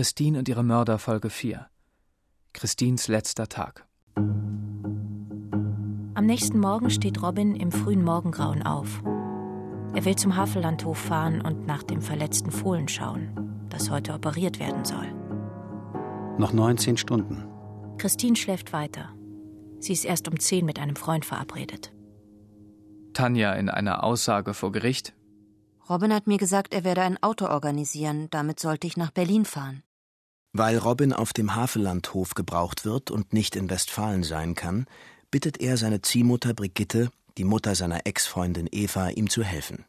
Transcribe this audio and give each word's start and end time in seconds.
Christine 0.00 0.38
und 0.38 0.48
ihre 0.48 0.62
Mörder 0.62 0.98
Folge 0.98 1.28
4. 1.28 1.66
Christines 2.54 3.06
letzter 3.06 3.48
Tag. 3.48 3.86
Am 6.14 6.24
nächsten 6.24 6.58
Morgen 6.58 6.88
steht 6.88 7.20
Robin 7.20 7.54
im 7.54 7.70
frühen 7.70 8.02
Morgengrauen 8.02 8.62
auf. 8.62 9.02
Er 9.94 10.02
will 10.06 10.16
zum 10.16 10.36
Havellandhof 10.36 10.96
fahren 10.96 11.42
und 11.42 11.66
nach 11.66 11.82
dem 11.82 12.00
verletzten 12.00 12.50
Fohlen 12.50 12.88
schauen, 12.88 13.66
das 13.68 13.90
heute 13.90 14.14
operiert 14.14 14.58
werden 14.58 14.86
soll. 14.86 15.06
Noch 16.38 16.54
19 16.54 16.96
Stunden. 16.96 17.46
Christine 17.98 18.36
schläft 18.36 18.72
weiter. 18.72 19.10
Sie 19.80 19.92
ist 19.92 20.06
erst 20.06 20.28
um 20.28 20.40
10 20.40 20.64
mit 20.64 20.78
einem 20.78 20.96
Freund 20.96 21.26
verabredet. 21.26 21.92
Tanja 23.12 23.52
in 23.52 23.68
einer 23.68 24.02
Aussage 24.02 24.54
vor 24.54 24.72
Gericht. 24.72 25.12
Robin 25.90 26.14
hat 26.14 26.26
mir 26.26 26.38
gesagt, 26.38 26.72
er 26.72 26.84
werde 26.84 27.02
ein 27.02 27.22
Auto 27.22 27.44
organisieren, 27.48 28.28
damit 28.30 28.60
sollte 28.60 28.86
ich 28.86 28.96
nach 28.96 29.10
Berlin 29.10 29.44
fahren. 29.44 29.82
Weil 30.52 30.78
Robin 30.78 31.12
auf 31.12 31.32
dem 31.32 31.54
Havellandhof 31.54 32.34
gebraucht 32.34 32.84
wird 32.84 33.10
und 33.10 33.32
nicht 33.32 33.54
in 33.54 33.70
Westfalen 33.70 34.24
sein 34.24 34.54
kann, 34.54 34.86
bittet 35.30 35.60
er 35.60 35.76
seine 35.76 36.02
Ziehmutter 36.02 36.54
Brigitte, 36.54 37.10
die 37.38 37.44
Mutter 37.44 37.74
seiner 37.76 38.06
Ex-Freundin 38.06 38.68
Eva, 38.70 39.10
ihm 39.10 39.30
zu 39.30 39.44
helfen. 39.44 39.84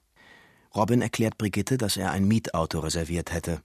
Robin 0.76 1.02
erklärt 1.02 1.38
Brigitte, 1.38 1.78
dass 1.78 1.98
er 1.98 2.12
ein 2.12 2.28
Mietauto 2.28 2.80
reserviert 2.80 3.34
hätte. 3.34 3.62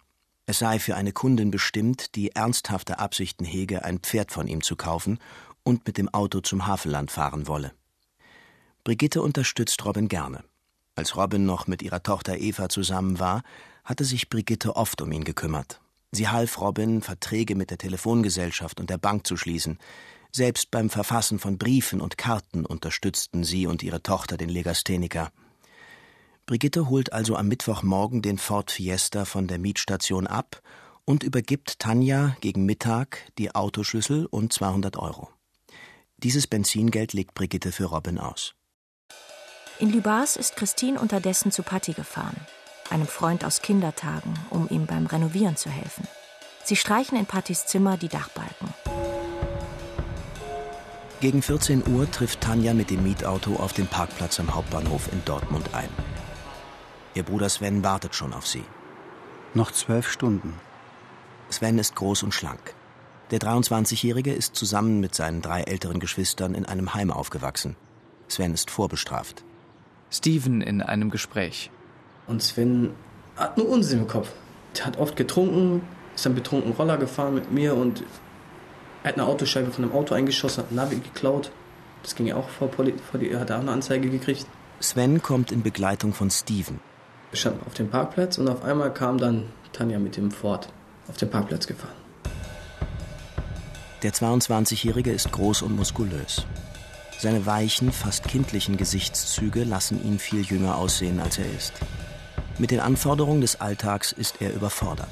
Es 0.46 0.58
sei 0.58 0.78
für 0.78 0.96
eine 0.96 1.12
Kundin 1.12 1.50
bestimmt, 1.50 2.14
die 2.14 2.30
ernsthafte 2.30 2.98
Absichten 2.98 3.44
hege, 3.44 3.84
ein 3.84 3.98
Pferd 3.98 4.32
von 4.32 4.48
ihm 4.48 4.62
zu 4.62 4.74
kaufen 4.74 5.18
und 5.64 5.86
mit 5.86 5.98
dem 5.98 6.08
Auto 6.08 6.40
zum 6.40 6.66
Havelland 6.66 7.10
fahren 7.10 7.46
wolle. 7.46 7.72
Brigitte 8.84 9.20
unterstützt 9.20 9.84
Robin 9.84 10.08
gerne. 10.08 10.44
Als 10.94 11.16
Robin 11.16 11.44
noch 11.44 11.66
mit 11.66 11.82
ihrer 11.82 12.02
Tochter 12.02 12.38
Eva 12.38 12.68
zusammen 12.68 13.18
war, 13.18 13.42
hatte 13.84 14.04
sich 14.04 14.30
Brigitte 14.30 14.76
oft 14.76 15.02
um 15.02 15.12
ihn 15.12 15.24
gekümmert. 15.24 15.80
Sie 16.12 16.28
half 16.28 16.60
Robin, 16.60 17.02
Verträge 17.02 17.54
mit 17.54 17.70
der 17.70 17.78
Telefongesellschaft 17.78 18.80
und 18.80 18.90
der 18.90 18.98
Bank 18.98 19.26
zu 19.26 19.36
schließen. 19.36 19.78
Selbst 20.32 20.70
beim 20.70 20.90
Verfassen 20.90 21.38
von 21.38 21.58
Briefen 21.58 22.00
und 22.00 22.18
Karten 22.18 22.66
unterstützten 22.66 23.44
sie 23.44 23.66
und 23.66 23.82
ihre 23.82 24.02
Tochter 24.02 24.36
den 24.36 24.48
Legastheniker. 24.48 25.32
Brigitte 26.46 26.88
holt 26.88 27.12
also 27.12 27.36
am 27.36 27.48
Mittwochmorgen 27.48 28.22
den 28.22 28.38
Ford 28.38 28.70
Fiesta 28.70 29.24
von 29.24 29.48
der 29.48 29.58
Mietstation 29.58 30.26
ab 30.26 30.62
und 31.04 31.22
übergibt 31.22 31.78
Tanja 31.78 32.36
gegen 32.40 32.66
Mittag 32.66 33.32
die 33.38 33.54
Autoschlüssel 33.54 34.26
und 34.26 34.52
200 34.52 34.96
Euro. 34.96 35.28
Dieses 36.18 36.46
Benzingeld 36.46 37.12
legt 37.12 37.34
Brigitte 37.34 37.72
für 37.72 37.86
Robin 37.86 38.18
aus. 38.18 38.54
In 39.78 39.92
Lübars 39.92 40.36
ist 40.36 40.56
Christine 40.56 40.98
unterdessen 40.98 41.52
zu 41.52 41.62
Patti 41.62 41.92
gefahren, 41.92 42.36
einem 42.90 43.06
Freund 43.06 43.44
aus 43.44 43.62
Kindertagen, 43.62 44.34
um 44.50 44.68
ihm 44.68 44.86
beim 44.86 45.06
Renovieren 45.06 45.56
zu 45.56 45.70
helfen. 45.70 46.06
Sie 46.64 46.76
streichen 46.76 47.16
in 47.18 47.26
Pattis 47.26 47.66
Zimmer 47.66 47.96
die 47.96 48.08
Dachbalken. 48.08 48.74
Gegen 51.20 51.40
14 51.40 51.86
Uhr 51.88 52.10
trifft 52.10 52.42
Tanja 52.42 52.74
mit 52.74 52.90
dem 52.90 53.02
Mietauto 53.02 53.56
auf 53.56 53.72
dem 53.72 53.86
Parkplatz 53.86 54.38
am 54.38 54.54
Hauptbahnhof 54.54 55.10
in 55.12 55.24
Dortmund 55.24 55.74
ein. 55.74 55.88
Ihr 57.14 57.22
Bruder 57.22 57.48
Sven 57.48 57.82
wartet 57.82 58.14
schon 58.14 58.34
auf 58.34 58.46
sie. 58.46 58.64
Noch 59.54 59.72
zwölf 59.72 60.10
Stunden. 60.10 60.54
Sven 61.48 61.78
ist 61.78 61.94
groß 61.94 62.24
und 62.24 62.34
schlank. 62.34 62.74
Der 63.30 63.40
23-Jährige 63.40 64.32
ist 64.32 64.54
zusammen 64.54 65.00
mit 65.00 65.14
seinen 65.14 65.40
drei 65.40 65.62
älteren 65.62 66.00
Geschwistern 66.00 66.54
in 66.54 66.66
einem 66.66 66.94
Heim 66.94 67.10
aufgewachsen. 67.10 67.76
Sven 68.28 68.52
ist 68.52 68.70
vorbestraft. 68.70 69.44
Steven 70.10 70.60
in 70.60 70.82
einem 70.82 71.10
Gespräch. 71.10 71.70
Und 72.26 72.42
Sven 72.42 72.90
hat 73.36 73.56
nur 73.56 73.68
Unsinn 73.68 74.00
im 74.00 74.08
Kopf. 74.08 74.30
Der 74.76 74.86
hat 74.86 74.98
oft 74.98 75.16
getrunken, 75.16 75.82
ist 76.14 76.26
dann 76.26 76.34
betrunken 76.34 76.72
Roller 76.72 76.96
gefahren 76.96 77.34
mit 77.34 77.52
mir 77.52 77.74
und 77.74 78.02
hat 79.04 79.14
eine 79.14 79.26
Autoscheibe 79.26 79.70
von 79.70 79.84
einem 79.84 79.94
Auto 79.94 80.14
eingeschossen, 80.14 80.64
hat 80.64 80.72
ein 80.72 80.76
Navi 80.76 80.96
geklaut. 80.96 81.50
Das 82.02 82.14
ging 82.14 82.26
ja 82.26 82.36
auch 82.36 82.48
vor, 82.48 82.68
Poli 82.68 82.94
vor 83.10 83.20
die, 83.20 83.36
hat 83.36 83.50
auch 83.50 83.60
eine 83.60 83.72
Anzeige 83.72 84.10
gekriegt. 84.10 84.46
Sven 84.80 85.22
kommt 85.22 85.52
in 85.52 85.62
Begleitung 85.62 86.12
von 86.12 86.30
Steven. 86.30 86.80
Wir 87.30 87.38
standen 87.38 87.60
auf 87.66 87.74
dem 87.74 87.88
Parkplatz 87.88 88.38
und 88.38 88.48
auf 88.48 88.62
einmal 88.62 88.92
kam 88.92 89.18
dann 89.18 89.44
Tanja 89.72 89.98
mit 89.98 90.16
dem 90.16 90.30
Ford 90.30 90.68
auf 91.08 91.16
den 91.16 91.30
Parkplatz 91.30 91.66
gefahren. 91.66 91.94
Der 94.02 94.12
22-Jährige 94.12 95.10
ist 95.10 95.32
groß 95.32 95.62
und 95.62 95.74
muskulös. 95.74 96.46
Seine 97.18 97.46
weichen, 97.46 97.92
fast 97.92 98.28
kindlichen 98.28 98.76
Gesichtszüge 98.76 99.64
lassen 99.64 100.04
ihn 100.04 100.18
viel 100.18 100.42
jünger 100.42 100.76
aussehen, 100.76 101.18
als 101.18 101.38
er 101.38 101.46
ist. 101.56 101.72
Mit 102.58 102.70
den 102.70 102.80
Anforderungen 102.80 103.42
des 103.42 103.60
Alltags 103.60 104.12
ist 104.12 104.40
er 104.40 104.54
überfordert. 104.54 105.10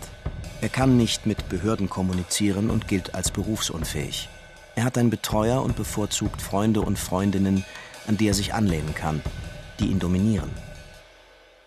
Er 0.62 0.70
kann 0.70 0.96
nicht 0.96 1.26
mit 1.26 1.50
Behörden 1.50 1.90
kommunizieren 1.90 2.70
und 2.70 2.88
gilt 2.88 3.14
als 3.14 3.30
berufsunfähig. 3.30 4.30
Er 4.76 4.84
hat 4.84 4.96
einen 4.96 5.10
Betreuer 5.10 5.62
und 5.62 5.76
bevorzugt 5.76 6.40
Freunde 6.40 6.80
und 6.80 6.98
Freundinnen, 6.98 7.62
an 8.06 8.16
die 8.16 8.28
er 8.28 8.34
sich 8.34 8.54
anlehnen 8.54 8.94
kann, 8.94 9.20
die 9.78 9.88
ihn 9.88 9.98
dominieren. 9.98 10.50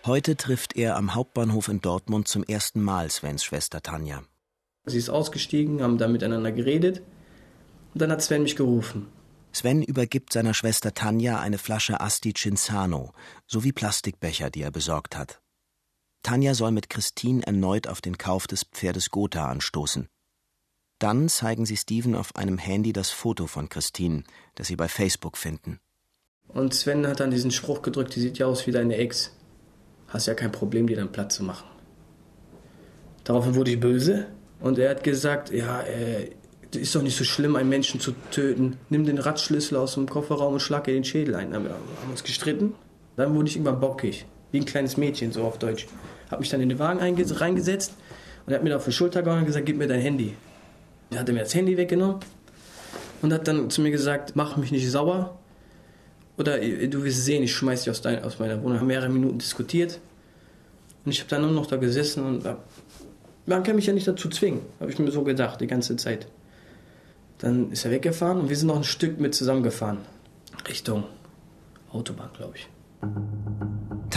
Heute 0.04 0.36
trifft 0.36 0.74
er 0.76 0.96
am 0.96 1.14
Hauptbahnhof 1.14 1.68
in 1.68 1.80
Dortmund 1.80 2.26
zum 2.26 2.42
ersten 2.42 2.82
Mal 2.82 3.08
Svens 3.08 3.44
Schwester 3.44 3.80
Tanja. 3.80 4.22
Sie 4.84 4.98
ist 4.98 5.10
ausgestiegen, 5.10 5.80
haben 5.82 5.98
dann 5.98 6.10
miteinander 6.10 6.50
geredet 6.50 7.02
und 7.94 8.02
dann 8.02 8.10
hat 8.10 8.22
Sven 8.22 8.42
mich 8.42 8.56
gerufen. 8.56 9.06
Sven 9.52 9.82
übergibt 9.82 10.32
seiner 10.32 10.54
Schwester 10.54 10.92
Tanja 10.92 11.38
eine 11.38 11.58
Flasche 11.58 12.00
Asti 12.00 12.34
Cinzano 12.34 13.12
sowie 13.46 13.72
Plastikbecher, 13.72 14.50
die 14.50 14.62
er 14.62 14.70
besorgt 14.72 15.16
hat. 15.16 15.40
Tanja 16.22 16.54
soll 16.54 16.72
mit 16.72 16.90
Christine 16.90 17.46
erneut 17.46 17.86
auf 17.86 18.00
den 18.00 18.18
Kauf 18.18 18.46
des 18.46 18.64
Pferdes 18.64 19.10
Gotha 19.10 19.48
anstoßen. 19.48 20.08
Dann 20.98 21.28
zeigen 21.28 21.64
sie 21.64 21.76
Steven 21.76 22.14
auf 22.14 22.34
einem 22.34 22.58
Handy 22.58 22.92
das 22.92 23.10
Foto 23.10 23.46
von 23.46 23.68
Christine, 23.68 24.24
das 24.56 24.66
sie 24.66 24.76
bei 24.76 24.88
Facebook 24.88 25.36
finden. 25.36 25.78
Und 26.48 26.74
Sven 26.74 27.06
hat 27.06 27.20
dann 27.20 27.30
diesen 27.30 27.50
Spruch 27.50 27.82
gedrückt, 27.82 28.14
die 28.16 28.20
sieht 28.20 28.38
ja 28.38 28.46
aus 28.46 28.66
wie 28.66 28.72
deine 28.72 28.96
Ex. 28.96 29.34
Hast 30.08 30.26
ja 30.26 30.34
kein 30.34 30.50
Problem, 30.50 30.86
dir 30.86 30.96
dann 30.96 31.12
Platz 31.12 31.36
zu 31.36 31.44
machen. 31.44 31.68
Daraufhin 33.24 33.54
wurde 33.54 33.70
ich 33.70 33.80
böse 33.80 34.26
und 34.60 34.78
er 34.78 34.90
hat 34.90 35.04
gesagt, 35.04 35.50
ja, 35.50 35.82
äh, 35.82 36.30
ist 36.72 36.94
doch 36.94 37.02
nicht 37.02 37.16
so 37.16 37.24
schlimm, 37.24 37.56
einen 37.56 37.68
Menschen 37.68 38.00
zu 38.00 38.12
töten. 38.30 38.78
Nimm 38.88 39.04
den 39.04 39.18
Radschlüssel 39.18 39.76
aus 39.76 39.94
dem 39.94 40.08
Kofferraum 40.08 40.54
und 40.54 40.60
schlag 40.60 40.88
ihr 40.88 40.94
den 40.94 41.04
Schädel 41.04 41.34
ein. 41.34 41.50
Dann 41.50 41.64
haben 41.64 41.70
wir 41.70 42.10
uns 42.10 42.24
gestritten. 42.24 42.74
Dann 43.16 43.34
wurde 43.34 43.48
ich 43.48 43.56
irgendwann 43.56 43.80
bockig, 43.80 44.26
wie 44.52 44.60
ein 44.60 44.64
kleines 44.64 44.96
Mädchen, 44.96 45.32
so 45.32 45.44
auf 45.44 45.58
Deutsch. 45.58 45.86
Hab 46.30 46.40
mich 46.40 46.48
dann 46.48 46.60
in 46.60 46.68
den 46.68 46.78
Wagen 46.78 47.00
reingesetzt 47.00 47.94
und 48.46 48.52
er 48.52 48.56
hat 48.56 48.64
mir 48.64 48.76
auf 48.76 48.84
die 48.84 48.92
Schulter 48.92 49.22
gehauen 49.22 49.40
und 49.40 49.46
gesagt, 49.46 49.66
gib 49.66 49.76
mir 49.76 49.88
dein 49.88 50.00
Handy. 50.00 50.34
Dann 51.10 51.20
hat 51.20 51.28
er 51.28 51.34
mir 51.34 51.40
das 51.40 51.54
Handy 51.54 51.76
weggenommen 51.76 52.16
und 53.22 53.32
hat 53.32 53.48
dann 53.48 53.70
zu 53.70 53.80
mir 53.80 53.90
gesagt, 53.90 54.36
mach 54.36 54.56
mich 54.56 54.72
nicht 54.72 54.90
sauer. 54.90 55.38
Oder 56.36 56.58
du 56.58 57.02
wirst 57.02 57.24
sehen, 57.24 57.42
ich 57.42 57.52
schmeiß 57.52 57.82
dich 57.82 57.90
aus, 57.90 58.00
dein, 58.00 58.22
aus 58.22 58.38
meiner 58.38 58.62
Wohnung. 58.62 58.74
Wir 58.74 58.80
haben 58.80 58.86
mehrere 58.86 59.08
Minuten 59.08 59.38
diskutiert. 59.38 59.98
Und 61.04 61.12
ich 61.12 61.20
habe 61.20 61.30
dann 61.30 61.42
nur 61.42 61.50
noch 61.50 61.66
da 61.66 61.76
gesessen 61.76 62.24
und 62.24 62.44
hab, 62.44 62.64
man 63.46 63.62
kann 63.62 63.76
mich 63.76 63.86
ja 63.86 63.92
nicht 63.92 64.06
dazu 64.06 64.28
zwingen, 64.28 64.60
habe 64.78 64.90
ich 64.90 64.98
mir 64.98 65.10
so 65.10 65.22
gedacht, 65.22 65.60
die 65.60 65.66
ganze 65.66 65.96
Zeit. 65.96 66.28
Dann 67.38 67.72
ist 67.72 67.84
er 67.84 67.90
weggefahren 67.90 68.40
und 68.40 68.48
wir 68.50 68.56
sind 68.56 68.68
noch 68.68 68.76
ein 68.76 68.84
Stück 68.84 69.18
mit 69.18 69.34
zusammengefahren. 69.34 69.98
Richtung 70.68 71.04
Autobahn, 71.92 72.30
glaube 72.36 72.54
ich. 72.56 72.68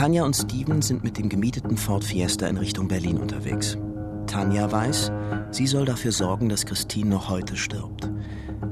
Tanja 0.02 0.24
und 0.24 0.34
Steven 0.34 0.82
sind 0.82 1.04
mit 1.04 1.16
dem 1.16 1.28
gemieteten 1.28 1.76
Ford 1.76 2.02
Fiesta 2.02 2.48
in 2.48 2.56
Richtung 2.56 2.88
Berlin 2.88 3.18
unterwegs. 3.18 3.78
Tanja 4.26 4.72
weiß, 4.72 5.12
sie 5.52 5.68
soll 5.68 5.84
dafür 5.84 6.10
sorgen, 6.10 6.48
dass 6.48 6.66
Christine 6.66 7.10
noch 7.10 7.30
heute 7.30 7.56
stirbt. 7.56 8.10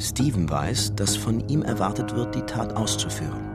Steven 0.01 0.51
weiß, 0.51 0.97
dass 0.97 1.15
von 1.15 1.49
ihm 1.49 1.63
erwartet 1.63 2.17
wird, 2.17 2.35
die 2.35 2.43
Tat 2.43 2.75
auszuführen. 2.75 3.49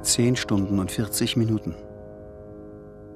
Zehn 0.00 0.34
Stunden 0.34 0.78
und 0.78 0.90
40 0.90 1.36
Minuten. 1.36 1.74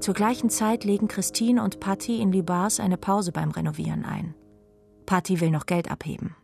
Zur 0.00 0.12
gleichen 0.12 0.50
Zeit 0.50 0.84
legen 0.84 1.08
Christine 1.08 1.64
und 1.64 1.80
Patti 1.80 2.20
in 2.20 2.30
Libars 2.30 2.78
eine 2.78 2.98
Pause 2.98 3.32
beim 3.32 3.52
Renovieren 3.52 4.04
ein. 4.04 4.34
Patti 5.06 5.40
will 5.40 5.50
noch 5.50 5.64
Geld 5.64 5.90
abheben. 5.90 6.36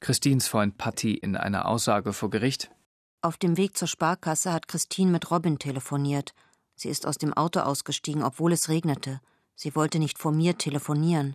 Christines 0.00 0.48
Freund 0.48 0.78
Patti 0.78 1.12
in 1.12 1.36
einer 1.36 1.68
Aussage 1.68 2.14
vor 2.14 2.30
Gericht. 2.30 2.70
Auf 3.20 3.36
dem 3.36 3.56
Weg 3.56 3.76
zur 3.76 3.88
Sparkasse 3.88 4.52
hat 4.52 4.68
Christine 4.68 5.10
mit 5.10 5.30
Robin 5.30 5.58
telefoniert. 5.58 6.34
Sie 6.76 6.88
ist 6.88 7.04
aus 7.04 7.18
dem 7.18 7.34
Auto 7.34 7.60
ausgestiegen, 7.60 8.22
obwohl 8.22 8.52
es 8.52 8.68
regnete. 8.68 9.20
Sie 9.56 9.74
wollte 9.74 9.98
nicht 9.98 10.18
vor 10.18 10.30
mir 10.30 10.56
telefonieren. 10.56 11.34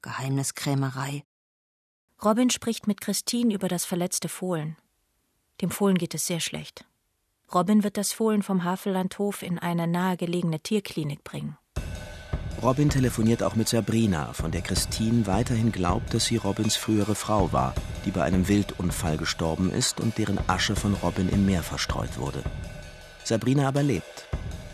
Geheimniskrämerei. 0.00 1.24
Robin 2.24 2.48
spricht 2.48 2.86
mit 2.86 3.02
Christine 3.02 3.52
über 3.52 3.68
das 3.68 3.84
verletzte 3.84 4.30
Fohlen. 4.30 4.76
Dem 5.60 5.70
Fohlen 5.70 5.98
geht 5.98 6.14
es 6.14 6.26
sehr 6.26 6.40
schlecht. 6.40 6.86
Robin 7.52 7.82
wird 7.82 7.98
das 7.98 8.14
Fohlen 8.14 8.42
vom 8.42 8.64
Havellandhof 8.64 9.42
in 9.42 9.58
eine 9.58 9.86
nahegelegene 9.86 10.60
Tierklinik 10.60 11.22
bringen. 11.22 11.58
Robin 12.62 12.90
telefoniert 12.90 13.42
auch 13.42 13.54
mit 13.56 13.70
Sabrina, 13.70 14.34
von 14.34 14.50
der 14.50 14.60
Christine 14.60 15.26
weiterhin 15.26 15.72
glaubt, 15.72 16.12
dass 16.12 16.26
sie 16.26 16.36
Robins 16.36 16.76
frühere 16.76 17.14
Frau 17.14 17.50
war, 17.52 17.74
die 18.04 18.10
bei 18.10 18.22
einem 18.22 18.48
Wildunfall 18.48 19.16
gestorben 19.16 19.70
ist 19.70 19.98
und 19.98 20.18
deren 20.18 20.38
Asche 20.46 20.76
von 20.76 20.92
Robin 20.92 21.30
im 21.30 21.46
Meer 21.46 21.62
verstreut 21.62 22.18
wurde. 22.18 22.42
Sabrina 23.24 23.66
aber 23.66 23.82
lebt. 23.82 24.26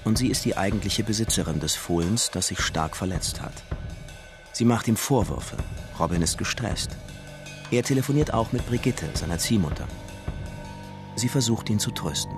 Und 0.04 0.18
sie 0.18 0.28
ist 0.28 0.44
die 0.44 0.56
eigentliche 0.56 1.04
Besitzerin 1.04 1.60
des 1.60 1.76
Fohlens, 1.76 2.30
das 2.32 2.48
sich 2.48 2.60
stark 2.60 2.96
verletzt 2.96 3.40
hat. 3.40 3.54
Sie 4.52 4.64
macht 4.64 4.88
ihm 4.88 4.96
Vorwürfe. 4.96 5.56
Robin 5.98 6.22
ist 6.22 6.38
gestresst. 6.38 6.90
Er 7.70 7.84
telefoniert 7.84 8.34
auch 8.34 8.50
mit 8.50 8.66
Brigitte, 8.66 9.06
seiner 9.14 9.38
Ziehmutter. 9.38 9.86
Sie 11.14 11.28
versucht 11.28 11.70
ihn 11.70 11.78
zu 11.78 11.92
trösten. 11.92 12.36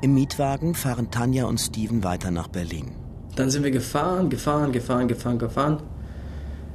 Im 0.00 0.14
Mietwagen 0.14 0.74
fahren 0.74 1.12
Tanja 1.12 1.44
und 1.44 1.58
Steven 1.58 2.02
weiter 2.02 2.32
nach 2.32 2.48
Berlin. 2.48 3.03
Dann 3.36 3.50
sind 3.50 3.64
wir 3.64 3.70
gefahren, 3.70 4.30
gefahren, 4.30 4.72
gefahren, 4.72 5.08
gefahren, 5.08 5.38
gefahren. 5.38 5.82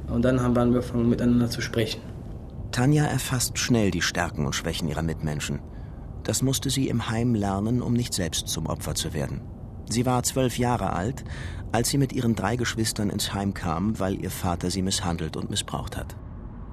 Und 0.08 0.22
dann 0.22 0.42
haben 0.42 0.54
wir 0.54 0.62
angefangen, 0.62 1.08
miteinander 1.08 1.48
zu 1.48 1.60
sprechen. 1.60 2.00
Tanja 2.72 3.04
erfasst 3.04 3.58
schnell 3.58 3.90
die 3.90 4.02
Stärken 4.02 4.46
und 4.46 4.54
Schwächen 4.54 4.88
ihrer 4.88 5.02
Mitmenschen. 5.02 5.60
Das 6.22 6.42
musste 6.42 6.70
sie 6.70 6.88
im 6.88 7.08
Heim 7.08 7.34
lernen, 7.34 7.80
um 7.82 7.94
nicht 7.94 8.14
selbst 8.14 8.48
zum 8.48 8.66
Opfer 8.66 8.94
zu 8.94 9.14
werden. 9.14 9.40
Sie 9.88 10.06
war 10.06 10.22
zwölf 10.22 10.58
Jahre 10.58 10.92
alt, 10.92 11.24
als 11.72 11.88
sie 11.88 11.98
mit 11.98 12.12
ihren 12.12 12.34
drei 12.34 12.56
Geschwistern 12.56 13.10
ins 13.10 13.34
Heim 13.34 13.54
kam, 13.54 13.98
weil 13.98 14.22
ihr 14.22 14.30
Vater 14.30 14.70
sie 14.70 14.82
misshandelt 14.82 15.36
und 15.36 15.50
missbraucht 15.50 15.96
hat. 15.96 16.16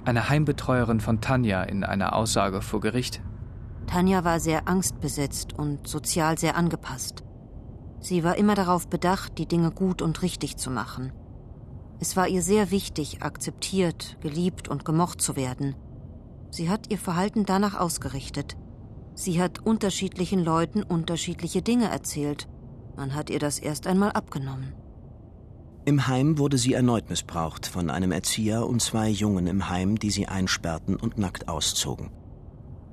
Eine 0.06 0.30
Heimbetreuerin 0.30 1.00
von 1.00 1.22
Tanja 1.22 1.64
in 1.64 1.84
einer 1.84 2.14
Aussage 2.16 2.62
vor 2.62 2.80
Gericht. 2.80 3.22
Tanja 3.88 4.24
war 4.24 4.40
sehr 4.40 4.68
angstbesetzt 4.68 5.54
und 5.58 5.88
sozial 5.88 6.38
sehr 6.38 6.56
angepasst. 6.56 7.24
Sie 8.00 8.24
war 8.24 8.38
immer 8.38 8.56
darauf 8.56 8.88
bedacht, 8.88 9.38
die 9.38 9.48
Dinge 9.48 9.72
gut 9.72 10.02
und 10.02 10.22
richtig 10.22 10.58
zu 10.58 10.70
machen. 10.70 11.12
Es 12.00 12.16
war 12.16 12.28
ihr 12.28 12.42
sehr 12.42 12.70
wichtig, 12.70 13.24
akzeptiert, 13.24 14.18
geliebt 14.22 14.68
und 14.68 14.86
gemocht 14.86 15.22
zu 15.22 15.36
werden. 15.36 15.76
Sie 16.52 16.70
hat 16.70 16.92
ihr 16.92 16.98
Verhalten 16.98 17.46
danach 17.46 17.80
ausgerichtet. 17.80 18.56
Sie 19.16 19.42
hat 19.42 19.66
unterschiedlichen 19.66 20.44
Leuten 20.44 20.84
unterschiedliche 20.84 21.62
Dinge 21.62 21.90
erzählt. 21.90 22.48
Man 22.96 23.16
hat 23.16 23.30
ihr 23.30 23.40
das 23.40 23.58
erst 23.60 23.88
einmal 23.88 24.12
abgenommen. 24.12 24.74
Im 25.86 26.06
Heim 26.08 26.38
wurde 26.38 26.58
sie 26.58 26.74
erneut 26.74 27.10
missbraucht 27.10 27.66
von 27.66 27.90
einem 27.90 28.12
Erzieher 28.12 28.68
und 28.68 28.82
zwei 28.82 29.10
Jungen 29.10 29.48
im 29.48 29.70
Heim, 29.70 29.98
die 29.98 30.12
sie 30.12 30.28
einsperrten 30.28 30.98
und 30.98 31.18
nackt 31.18 31.48
auszogen. 31.48 32.12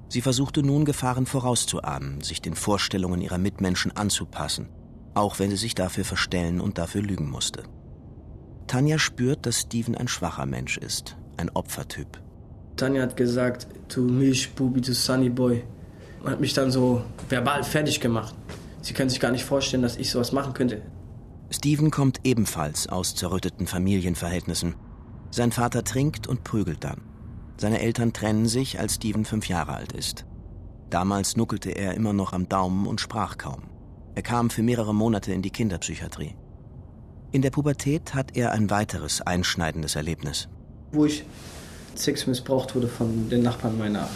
Sie 0.09 0.21
versuchte 0.21 0.63
nun 0.63 0.85
Gefahren 0.85 1.27
vorauszuahnen, 1.27 2.21
sich 2.21 2.41
den 2.41 2.55
Vorstellungen 2.55 3.21
ihrer 3.21 3.39
Mitmenschen 3.39 3.97
anzupassen, 3.97 4.69
auch 5.15 5.39
wenn 5.39 5.51
sie 5.51 5.57
sich 5.57 5.75
dafür 5.75 6.05
verstellen 6.05 6.61
und 6.61 6.79
dafür 6.79 7.03
lügen 7.03 7.31
musste. 7.31 7.65
Tanja 8.67 8.99
spürt, 8.99 9.47
dass 9.47 9.61
Steven 9.61 9.95
ein 9.95 10.09
schwacher 10.09 10.47
Mensch 10.47 10.79
ist, 10.79 11.17
ein 11.37 11.51
Opfertyp. 11.51 12.21
Tanja 12.77 13.03
hat 13.03 13.17
gesagt, 13.17 13.69
du 13.95 14.03
Milchbubi, 14.03 14.81
du 14.81 14.95
Sunny 14.95 15.29
Boy. 15.29 15.65
Und 16.23 16.31
hat 16.31 16.41
mich 16.41 16.55
dann 16.55 16.71
so 16.71 17.05
verbal 17.29 17.63
fertig 17.63 18.01
gemacht. 18.01 18.35
Sie 18.81 18.95
können 18.95 19.11
sich 19.11 19.21
gar 19.21 19.31
nicht 19.31 19.45
vorstellen, 19.45 19.83
dass 19.83 19.97
ich 19.97 20.11
sowas 20.11 20.33
machen 20.33 20.55
könnte. 20.55 20.83
Steven 21.51 21.91
kommt 21.91 22.21
ebenfalls 22.25 22.89
aus 22.89 23.15
zerrütteten 23.15 23.67
Familienverhältnissen. 23.67 24.75
Sein 25.31 25.53
Vater 25.53 25.85
trinkt 25.85 26.27
und 26.27 26.43
prügelt 26.43 26.83
dann. 26.83 27.03
Seine 27.57 27.81
Eltern 27.81 28.13
trennen 28.13 28.47
sich, 28.47 28.81
als 28.81 28.97
Steven 28.97 29.25
fünf 29.25 29.49
Jahre 29.49 29.75
alt 29.75 29.93
ist. 29.93 30.25
Damals 30.91 31.37
nuckelte 31.37 31.71
er 31.71 31.95
immer 31.95 32.13
noch 32.13 32.33
am 32.33 32.49
Daumen 32.49 32.87
und 32.87 33.01
sprach 33.01 33.39
kaum. 33.39 33.63
Er 34.15 34.23
kam 34.23 34.51
für 34.51 34.63
mehrere 34.63 34.95
Monate 34.95 35.33
in 35.33 35.43
die 35.43 35.51
Kinderpsychiatrie. 35.51 36.35
In 37.33 37.43
der 37.43 37.51
Pubertät 37.51 38.15
hat 38.15 38.37
er 38.37 38.53
ein 38.53 38.71
weiteres 38.71 39.21
einschneidendes 39.21 39.97
Erlebnis. 39.97 40.49
Wo 40.93 41.05
ich 41.05 41.25
Sex 41.97 42.27
missbraucht 42.27 42.75
wurde 42.75 42.89
von 42.89 43.29
den 43.29 43.43
Nachbarn 43.43 43.79
meiner 43.79 44.09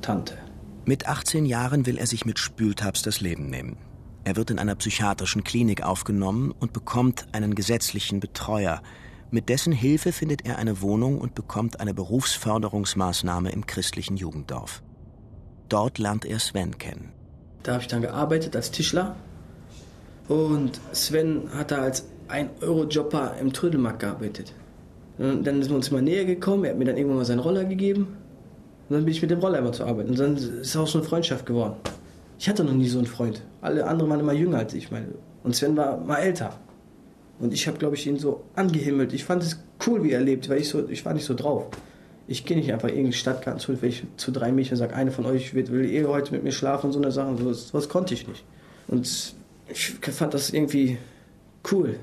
Tante. 0.00 0.38
Mit 0.84 1.06
18 1.06 1.44
Jahren 1.46 1.86
will 1.86 1.98
er 1.98 2.06
sich 2.06 2.24
mit 2.24 2.38
Spültabs 2.38 3.02
das 3.02 3.20
Leben 3.20 3.46
nehmen. 3.46 3.76
Er 4.24 4.36
wird 4.36 4.50
in 4.50 4.58
einer 4.58 4.76
psychiatrischen 4.76 5.42
Klinik 5.42 5.82
aufgenommen 5.82 6.52
und 6.58 6.72
bekommt 6.72 7.26
einen 7.32 7.54
gesetzlichen 7.54 8.20
Betreuer. 8.20 8.82
Mit 9.30 9.48
dessen 9.48 9.72
Hilfe 9.72 10.12
findet 10.12 10.44
er 10.44 10.58
eine 10.58 10.80
Wohnung 10.80 11.18
und 11.18 11.34
bekommt 11.34 11.80
eine 11.80 11.94
Berufsförderungsmaßnahme 11.94 13.50
im 13.50 13.66
christlichen 13.66 14.16
Jugenddorf. 14.16 14.82
Dort 15.68 15.98
lernt 15.98 16.24
er 16.24 16.38
Sven 16.38 16.78
kennen. 16.78 17.12
Da 17.62 17.72
habe 17.72 17.82
ich 17.82 17.88
dann 17.88 18.02
gearbeitet 18.02 18.54
als 18.54 18.70
Tischler. 18.70 19.16
Und 20.32 20.80
Sven 20.92 21.42
hat 21.54 21.72
da 21.72 21.82
als 21.82 22.06
1-Euro-Jobber 22.30 23.34
im 23.38 23.52
Trödelmarkt 23.52 24.00
gearbeitet. 24.00 24.54
Und 25.18 25.46
dann 25.46 25.60
sind 25.60 25.70
wir 25.70 25.76
uns 25.76 25.88
immer 25.88 26.00
näher 26.00 26.24
gekommen. 26.24 26.64
Er 26.64 26.70
hat 26.70 26.78
mir 26.78 26.86
dann 26.86 26.96
irgendwann 26.96 27.18
mal 27.18 27.26
seinen 27.26 27.40
Roller 27.40 27.64
gegeben. 27.64 28.16
Und 28.88 28.96
dann 28.96 29.04
bin 29.04 29.12
ich 29.12 29.20
mit 29.20 29.30
dem 29.30 29.40
Roller 29.40 29.58
immer 29.58 29.72
zur 29.72 29.88
Arbeit. 29.88 30.08
Und 30.08 30.18
dann 30.18 30.36
ist 30.38 30.74
auch 30.74 30.86
so 30.86 31.00
eine 31.00 31.06
Freundschaft 31.06 31.44
geworden. 31.44 31.74
Ich 32.38 32.48
hatte 32.48 32.64
noch 32.64 32.72
nie 32.72 32.88
so 32.88 32.96
einen 32.96 33.06
Freund. 33.06 33.42
Alle 33.60 33.86
anderen 33.86 34.10
waren 34.10 34.20
immer 34.20 34.32
jünger 34.32 34.56
als 34.56 34.72
ich. 34.72 34.90
Meine. 34.90 35.08
Und 35.42 35.54
Sven 35.54 35.76
war 35.76 35.98
mal 35.98 36.16
älter. 36.16 36.58
Und 37.38 37.52
ich 37.52 37.68
habe, 37.68 37.76
glaube 37.76 37.96
ich, 37.96 38.06
ihn 38.06 38.18
so 38.18 38.42
angehimmelt. 38.56 39.12
Ich 39.12 39.24
fand 39.24 39.42
es 39.42 39.62
cool, 39.86 40.02
wie 40.02 40.12
er 40.12 40.22
lebt, 40.22 40.48
weil 40.48 40.62
ich, 40.62 40.70
so, 40.70 40.88
ich 40.88 41.04
war 41.04 41.12
nicht 41.12 41.26
so 41.26 41.34
drauf. 41.34 41.66
Ich 42.26 42.46
gehe 42.46 42.56
nicht 42.56 42.72
einfach 42.72 42.88
irgendeine 42.88 43.12
Stadtkarten 43.12 43.60
zu, 43.60 43.82
wenn 43.82 43.88
ich 43.90 44.04
zu 44.16 44.30
drei 44.30 44.50
Mädchen 44.50 44.78
sage, 44.78 44.94
eine 44.94 45.10
von 45.10 45.26
euch 45.26 45.52
will, 45.52 45.68
will 45.68 45.84
eh 45.84 46.06
heute 46.06 46.32
mit 46.32 46.42
mir 46.42 46.52
schlafen 46.52 46.86
und 46.86 46.92
so 46.92 47.02
eine 47.02 47.12
Sache. 47.12 47.36
So, 47.36 47.74
was 47.74 47.90
konnte 47.90 48.14
ich 48.14 48.26
nicht. 48.26 48.44
Und 48.88 49.34
ich 49.72 50.14
fand 50.14 50.34
das 50.34 50.50
irgendwie 50.50 50.98
cool. 51.70 51.98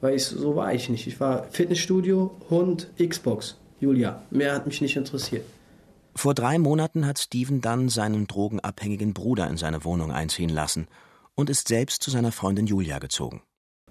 Weil 0.00 0.16
ich, 0.16 0.24
so 0.24 0.56
war 0.56 0.72
ich 0.74 0.88
nicht. 0.88 1.06
Ich 1.06 1.18
war 1.20 1.44
Fitnessstudio, 1.50 2.30
Hund, 2.50 2.88
Xbox. 2.98 3.56
Julia. 3.80 4.22
Mehr 4.30 4.54
hat 4.54 4.66
mich 4.66 4.80
nicht 4.80 4.96
interessiert. 4.96 5.44
Vor 6.16 6.34
drei 6.34 6.58
Monaten 6.58 7.06
hat 7.06 7.18
Steven 7.18 7.60
dann 7.60 7.88
seinen 7.88 8.26
drogenabhängigen 8.26 9.14
Bruder 9.14 9.48
in 9.48 9.56
seine 9.56 9.84
Wohnung 9.84 10.12
einziehen 10.12 10.48
lassen 10.48 10.86
und 11.34 11.50
ist 11.50 11.68
selbst 11.68 12.02
zu 12.02 12.10
seiner 12.10 12.32
Freundin 12.32 12.66
Julia 12.66 12.98
gezogen. 12.98 13.42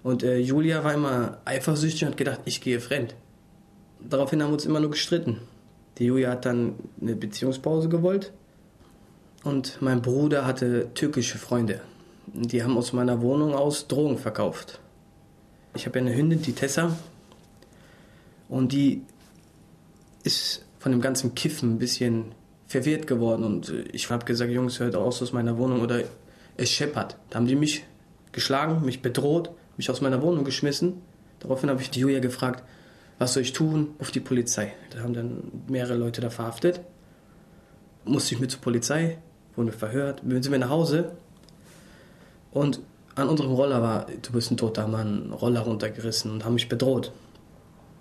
Und 0.02 0.22
äh, 0.22 0.38
Julia 0.38 0.84
war 0.84 0.94
immer 0.94 1.38
eifersüchtig 1.44 2.04
und 2.04 2.10
hat 2.10 2.16
gedacht, 2.16 2.40
ich 2.44 2.60
gehe 2.60 2.80
fremd. 2.80 3.14
Daraufhin 4.00 4.42
haben 4.42 4.50
wir 4.50 4.54
uns 4.54 4.66
immer 4.66 4.80
nur 4.80 4.90
gestritten. 4.90 5.40
Die 5.98 6.06
Julia 6.06 6.30
hat 6.30 6.44
dann 6.44 6.74
eine 7.00 7.14
Beziehungspause 7.14 7.88
gewollt. 7.88 8.32
Und 9.44 9.80
mein 9.80 10.00
Bruder 10.00 10.46
hatte 10.46 10.88
türkische 10.94 11.38
Freunde. 11.38 11.80
Die 12.26 12.62
haben 12.62 12.76
aus 12.76 12.92
meiner 12.92 13.20
Wohnung 13.20 13.54
aus 13.54 13.86
Drogen 13.86 14.18
verkauft. 14.18 14.80
Ich 15.74 15.86
habe 15.86 15.98
ja 15.98 16.04
eine 16.04 16.16
Hündin, 16.16 16.42
die 16.42 16.52
Tessa. 16.52 16.96
Und 18.48 18.72
die 18.72 19.02
ist 20.22 20.64
von 20.78 20.92
dem 20.92 21.00
ganzen 21.00 21.34
Kiffen 21.34 21.74
ein 21.74 21.78
bisschen 21.78 22.32
verwirrt 22.66 23.06
geworden. 23.06 23.44
Und 23.44 23.72
ich 23.92 24.10
habe 24.10 24.24
gesagt, 24.24 24.50
Jungs, 24.50 24.80
hört 24.80 24.96
raus 24.96 25.22
aus 25.22 25.32
meiner 25.32 25.58
Wohnung 25.58 25.80
oder 25.80 26.02
es 26.56 26.70
scheppert. 26.70 27.16
Da 27.30 27.38
haben 27.38 27.46
die 27.46 27.56
mich 27.56 27.84
geschlagen, 28.32 28.84
mich 28.84 29.02
bedroht, 29.02 29.50
mich 29.76 29.90
aus 29.90 30.00
meiner 30.00 30.22
Wohnung 30.22 30.44
geschmissen. 30.44 31.02
Daraufhin 31.40 31.70
habe 31.70 31.82
ich 31.82 31.90
die 31.90 32.00
Julia 32.00 32.20
gefragt, 32.20 32.64
was 33.18 33.34
soll 33.34 33.42
ich 33.42 33.52
tun? 33.52 33.94
Auf 33.98 34.10
die 34.10 34.20
Polizei. 34.20 34.72
Da 34.90 35.00
haben 35.00 35.14
dann 35.14 35.52
mehrere 35.68 35.96
Leute 35.96 36.20
da 36.20 36.30
verhaftet. 36.30 36.80
Musste 38.04 38.34
ich 38.34 38.40
mit 38.40 38.50
zur 38.50 38.60
Polizei, 38.60 39.18
wurde 39.56 39.72
verhört. 39.72 40.22
Dann 40.24 40.42
sind 40.42 40.52
wir 40.52 40.58
nach 40.58 40.70
Hause. 40.70 41.12
Und 42.54 42.80
an 43.16 43.28
unserem 43.28 43.52
Roller 43.52 43.82
war, 43.82 44.06
du 44.22 44.32
bist 44.32 44.50
ein 44.50 44.56
toter 44.56 44.88
Mann, 44.88 45.32
Roller 45.32 45.60
runtergerissen 45.60 46.30
und 46.30 46.44
haben 46.44 46.54
mich 46.54 46.68
bedroht. 46.68 47.12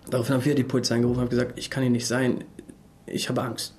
Daraufhin 0.09 0.35
haben 0.35 0.45
wir 0.45 0.55
die 0.55 0.63
Polizei 0.63 0.95
angerufen 0.95 1.21
und 1.21 1.29
gesagt, 1.29 1.57
ich 1.57 1.69
kann 1.69 1.83
hier 1.83 1.91
nicht 1.91 2.07
sein, 2.07 2.43
ich 3.05 3.29
habe 3.29 3.41
Angst. 3.41 3.75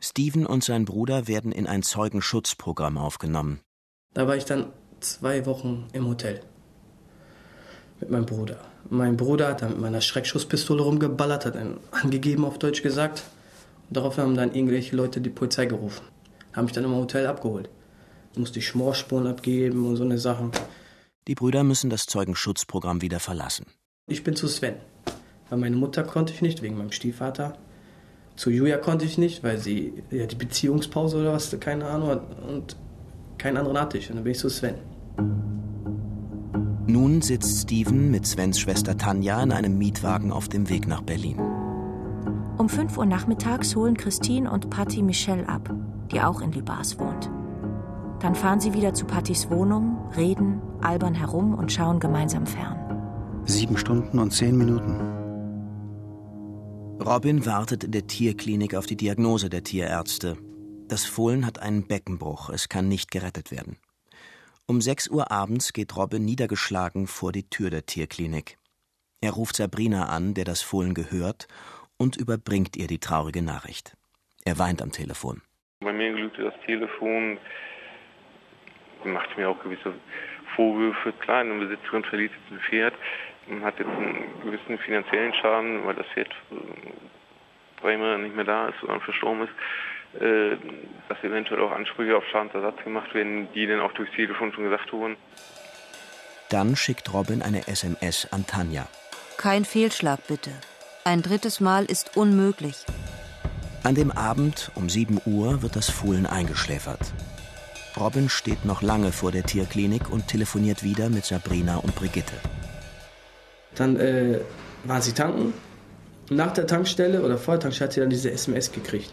Steven 0.00 0.46
und 0.46 0.64
sein 0.64 0.84
Bruder 0.84 1.28
werden 1.28 1.52
in 1.52 1.66
ein 1.66 1.82
Zeugenschutzprogramm 1.82 2.98
aufgenommen. 2.98 3.60
Da 4.14 4.26
war 4.26 4.36
ich 4.36 4.44
dann 4.44 4.66
zwei 5.00 5.46
Wochen 5.46 5.86
im 5.92 6.08
Hotel 6.08 6.40
mit 8.00 8.10
meinem 8.10 8.26
Bruder. 8.26 8.58
Mein 8.90 9.16
Bruder 9.16 9.48
hat 9.48 9.62
dann 9.62 9.70
mit 9.70 9.80
meiner 9.80 10.00
Schreckschusspistole 10.00 10.82
rumgeballert, 10.82 11.46
hat 11.46 11.56
einen 11.56 11.78
angegeben, 11.92 12.44
auf 12.44 12.58
Deutsch 12.58 12.82
gesagt. 12.82 13.22
Und 13.88 13.96
daraufhin 13.96 14.24
haben 14.24 14.36
dann 14.36 14.54
irgendwelche 14.54 14.96
Leute 14.96 15.20
die 15.20 15.30
Polizei 15.30 15.66
gerufen. 15.66 16.04
Haben 16.52 16.64
mich 16.64 16.74
dann 16.74 16.84
im 16.84 16.94
Hotel 16.94 17.26
abgeholt. 17.26 17.70
Musste 18.36 18.58
ich 18.60 18.66
Schmorspuren 18.66 19.26
abgeben 19.26 19.86
und 19.86 19.96
so 19.96 20.04
eine 20.04 20.18
Sachen. 20.18 20.52
Die 21.28 21.34
Brüder 21.34 21.62
müssen 21.62 21.90
das 21.90 22.06
Zeugenschutzprogramm 22.06 23.02
wieder 23.02 23.20
verlassen. 23.20 23.66
Ich 24.08 24.24
bin 24.24 24.34
zu 24.34 24.48
Sven. 24.48 24.74
Weil 25.50 25.58
meine 25.58 25.76
Mutter 25.76 26.02
konnte 26.02 26.32
ich 26.32 26.42
nicht, 26.42 26.62
wegen 26.62 26.78
meinem 26.78 26.92
Stiefvater. 26.92 27.58
Zu 28.36 28.50
Julia 28.50 28.78
konnte 28.78 29.04
ich 29.04 29.18
nicht, 29.18 29.44
weil 29.44 29.58
sie 29.58 30.02
ja 30.10 30.26
die 30.26 30.34
Beziehungspause 30.34 31.18
oder 31.18 31.32
was, 31.32 31.54
keine 31.60 31.86
Ahnung 31.86 32.08
hat. 32.08 32.22
Und 32.42 32.76
keinen 33.38 33.58
anderen 33.58 33.78
hatte 33.78 33.98
ich. 33.98 34.08
Und 34.08 34.16
dann 34.16 34.24
bin 34.24 34.32
ich 34.32 34.38
zu 34.38 34.48
Sven. 34.48 34.76
Nun 36.86 37.22
sitzt 37.22 37.62
Steven 37.62 38.10
mit 38.10 38.26
Svens 38.26 38.58
Schwester 38.58 38.96
Tanja 38.96 39.42
in 39.42 39.52
einem 39.52 39.78
Mietwagen 39.78 40.32
auf 40.32 40.48
dem 40.48 40.68
Weg 40.68 40.88
nach 40.88 41.02
Berlin. 41.02 41.38
Um 42.58 42.68
5 42.68 42.96
Uhr 42.98 43.06
nachmittags 43.06 43.76
holen 43.76 43.96
Christine 43.96 44.50
und 44.50 44.70
Patti 44.70 45.02
Michelle 45.02 45.48
ab, 45.48 45.72
die 46.10 46.20
auch 46.20 46.40
in 46.40 46.52
Libas 46.52 46.98
wohnt. 46.98 47.30
Dann 48.22 48.36
fahren 48.36 48.60
sie 48.60 48.72
wieder 48.72 48.94
zu 48.94 49.04
Pattis 49.04 49.50
Wohnung, 49.50 50.08
reden, 50.16 50.62
albern 50.80 51.14
herum 51.14 51.54
und 51.54 51.72
schauen 51.72 51.98
gemeinsam 51.98 52.46
fern. 52.46 52.78
Sieben 53.44 53.76
Stunden 53.76 54.20
und 54.20 54.30
zehn 54.30 54.56
Minuten. 54.56 55.00
Robin 57.04 57.44
wartet 57.44 57.82
in 57.82 57.90
der 57.90 58.06
Tierklinik 58.06 58.76
auf 58.76 58.86
die 58.86 58.96
Diagnose 58.96 59.50
der 59.50 59.64
Tierärzte. 59.64 60.36
Das 60.86 61.04
Fohlen 61.04 61.44
hat 61.44 61.60
einen 61.60 61.88
Beckenbruch, 61.88 62.48
es 62.50 62.68
kann 62.68 62.86
nicht 62.86 63.10
gerettet 63.10 63.50
werden. 63.50 63.78
Um 64.66 64.80
6 64.80 65.08
Uhr 65.08 65.32
abends 65.32 65.72
geht 65.72 65.96
Robin 65.96 66.24
niedergeschlagen 66.24 67.08
vor 67.08 67.32
die 67.32 67.50
Tür 67.50 67.70
der 67.70 67.86
Tierklinik. 67.86 68.56
Er 69.20 69.32
ruft 69.32 69.56
Sabrina 69.56 70.06
an, 70.06 70.34
der 70.34 70.44
das 70.44 70.62
Fohlen 70.62 70.94
gehört, 70.94 71.48
und 71.96 72.16
überbringt 72.16 72.76
ihr 72.76 72.86
die 72.86 73.00
traurige 73.00 73.42
Nachricht. 73.42 73.96
Er 74.44 74.60
weint 74.60 74.80
am 74.80 74.92
Telefon. 74.92 75.42
Bei 75.80 75.92
mir 75.92 76.12
glühte 76.12 76.44
das 76.44 76.54
Telefon, 76.64 77.38
macht 79.04 79.36
mir 79.36 79.48
auch 79.48 79.62
gewisse 79.62 79.92
Vorwürfe. 80.56 81.12
Klar, 81.20 81.40
eine 81.40 81.54
Besitzerin 81.54 82.04
verliert 82.04 82.32
jetzt 82.32 82.52
ein 82.52 82.60
Pferd, 82.68 82.94
hat 83.62 83.78
jetzt 83.78 83.88
einen 83.88 84.24
gewissen 84.44 84.78
finanziellen 84.78 85.34
Schaden, 85.34 85.86
weil 85.86 85.94
das 85.94 86.06
Pferd 86.08 86.30
drei 87.80 87.96
Monate 87.96 88.22
nicht 88.22 88.36
mehr 88.36 88.44
da 88.44 88.68
ist 88.68 88.82
oder 88.82 89.00
verstorben 89.00 89.42
ist, 89.42 90.22
äh, 90.22 90.56
dass 91.08 91.22
eventuell 91.24 91.60
auch 91.60 91.72
Ansprüche 91.72 92.16
auf 92.16 92.24
Schadensersatz 92.30 92.82
gemacht 92.84 93.14
werden, 93.14 93.48
die 93.54 93.66
dann 93.66 93.80
auch 93.80 93.92
durchs 93.92 94.14
Telefon 94.14 94.52
schon 94.52 94.64
gesagt 94.64 94.92
wurden. 94.92 95.16
Dann 96.50 96.76
schickt 96.76 97.12
Robin 97.12 97.42
eine 97.42 97.66
SMS 97.66 98.30
an 98.30 98.46
Tanja. 98.46 98.86
Kein 99.38 99.64
Fehlschlag 99.64 100.20
bitte. 100.28 100.50
Ein 101.04 101.22
drittes 101.22 101.60
Mal 101.60 101.84
ist 101.86 102.16
unmöglich. 102.16 102.84
An 103.82 103.94
dem 103.94 104.12
Abend 104.12 104.70
um 104.76 104.88
7 104.88 105.20
Uhr 105.24 105.62
wird 105.62 105.74
das 105.74 105.90
Fohlen 105.90 106.26
eingeschläfert. 106.26 107.12
Robin 107.98 108.28
steht 108.28 108.64
noch 108.64 108.82
lange 108.82 109.12
vor 109.12 109.32
der 109.32 109.44
Tierklinik 109.44 110.10
und 110.10 110.28
telefoniert 110.28 110.82
wieder 110.82 111.10
mit 111.10 111.24
Sabrina 111.26 111.76
und 111.76 111.94
Brigitte. 111.94 112.32
Dann 113.74 113.96
äh, 113.96 114.40
war 114.84 115.02
sie 115.02 115.12
tanken. 115.12 115.52
Nach 116.30 116.52
der 116.52 116.66
Tankstelle 116.66 117.22
oder 117.22 117.36
vor 117.36 117.54
der 117.54 117.60
Tankstelle 117.60 117.86
hat 117.88 117.92
sie 117.92 118.00
dann 118.00 118.10
diese 118.10 118.30
SMS 118.30 118.72
gekriegt. 118.72 119.12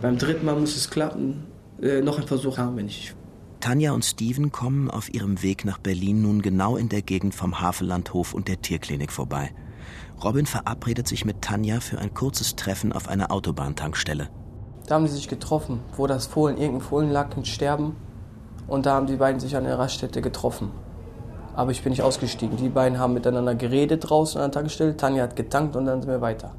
Beim 0.00 0.18
dritten 0.18 0.46
Mal 0.46 0.58
muss 0.58 0.76
es 0.76 0.90
klappen. 0.90 1.46
Äh, 1.82 2.02
noch 2.02 2.18
einen 2.18 2.28
Versuch 2.28 2.58
haben 2.58 2.76
wir 2.76 2.84
nicht. 2.84 3.16
Tanja 3.60 3.92
und 3.92 4.04
Steven 4.04 4.52
kommen 4.52 4.90
auf 4.90 5.12
ihrem 5.12 5.42
Weg 5.42 5.64
nach 5.64 5.78
Berlin 5.78 6.22
nun 6.22 6.40
genau 6.40 6.76
in 6.76 6.88
der 6.88 7.02
Gegend 7.02 7.34
vom 7.34 7.60
Havellandhof 7.60 8.32
und 8.32 8.48
der 8.48 8.62
Tierklinik 8.62 9.12
vorbei. 9.12 9.52
Robin 10.22 10.46
verabredet 10.46 11.08
sich 11.08 11.24
mit 11.24 11.42
Tanja 11.42 11.80
für 11.80 11.98
ein 11.98 12.14
kurzes 12.14 12.56
Treffen 12.56 12.92
auf 12.92 13.08
einer 13.08 13.30
Autobahntankstelle. 13.30 14.28
Da 14.86 14.94
haben 14.94 15.06
sie 15.06 15.16
sich 15.16 15.28
getroffen, 15.28 15.80
wo 15.96 16.06
das 16.06 16.26
Fohlen, 16.26 16.56
irgendein 16.56 16.86
Fohlen 16.86 17.10
lag 17.10 17.36
im 17.36 17.44
Sterben. 17.44 17.96
Und 18.70 18.86
da 18.86 18.94
haben 18.94 19.06
die 19.06 19.16
beiden 19.16 19.40
sich 19.40 19.56
an 19.56 19.64
der 19.64 19.78
Raststätte 19.78 20.22
getroffen. 20.22 20.70
Aber 21.54 21.72
ich 21.72 21.82
bin 21.82 21.90
nicht 21.90 22.02
ausgestiegen. 22.02 22.56
Die 22.56 22.68
beiden 22.68 22.98
haben 22.98 23.12
miteinander 23.12 23.56
geredet 23.56 24.08
draußen 24.08 24.40
an 24.40 24.52
der 24.52 24.60
Tankstelle. 24.60 24.96
Tanja 24.96 25.24
hat 25.24 25.34
getankt 25.36 25.74
und 25.74 25.86
dann 25.86 26.00
sind 26.00 26.10
wir 26.10 26.20
weiter. 26.20 26.54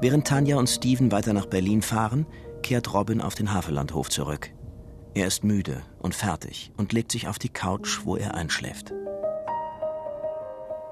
Während 0.00 0.26
Tanja 0.26 0.56
und 0.58 0.68
Steven 0.68 1.12
weiter 1.12 1.32
nach 1.32 1.46
Berlin 1.46 1.80
fahren, 1.80 2.26
kehrt 2.62 2.92
Robin 2.92 3.20
auf 3.20 3.36
den 3.36 3.54
Havellandhof 3.54 4.10
zurück. 4.10 4.50
Er 5.14 5.26
ist 5.26 5.44
müde 5.44 5.82
und 6.00 6.14
fertig 6.14 6.72
und 6.76 6.92
legt 6.92 7.12
sich 7.12 7.28
auf 7.28 7.38
die 7.38 7.48
Couch, 7.48 8.00
wo 8.04 8.16
er 8.16 8.34
einschläft. 8.34 8.92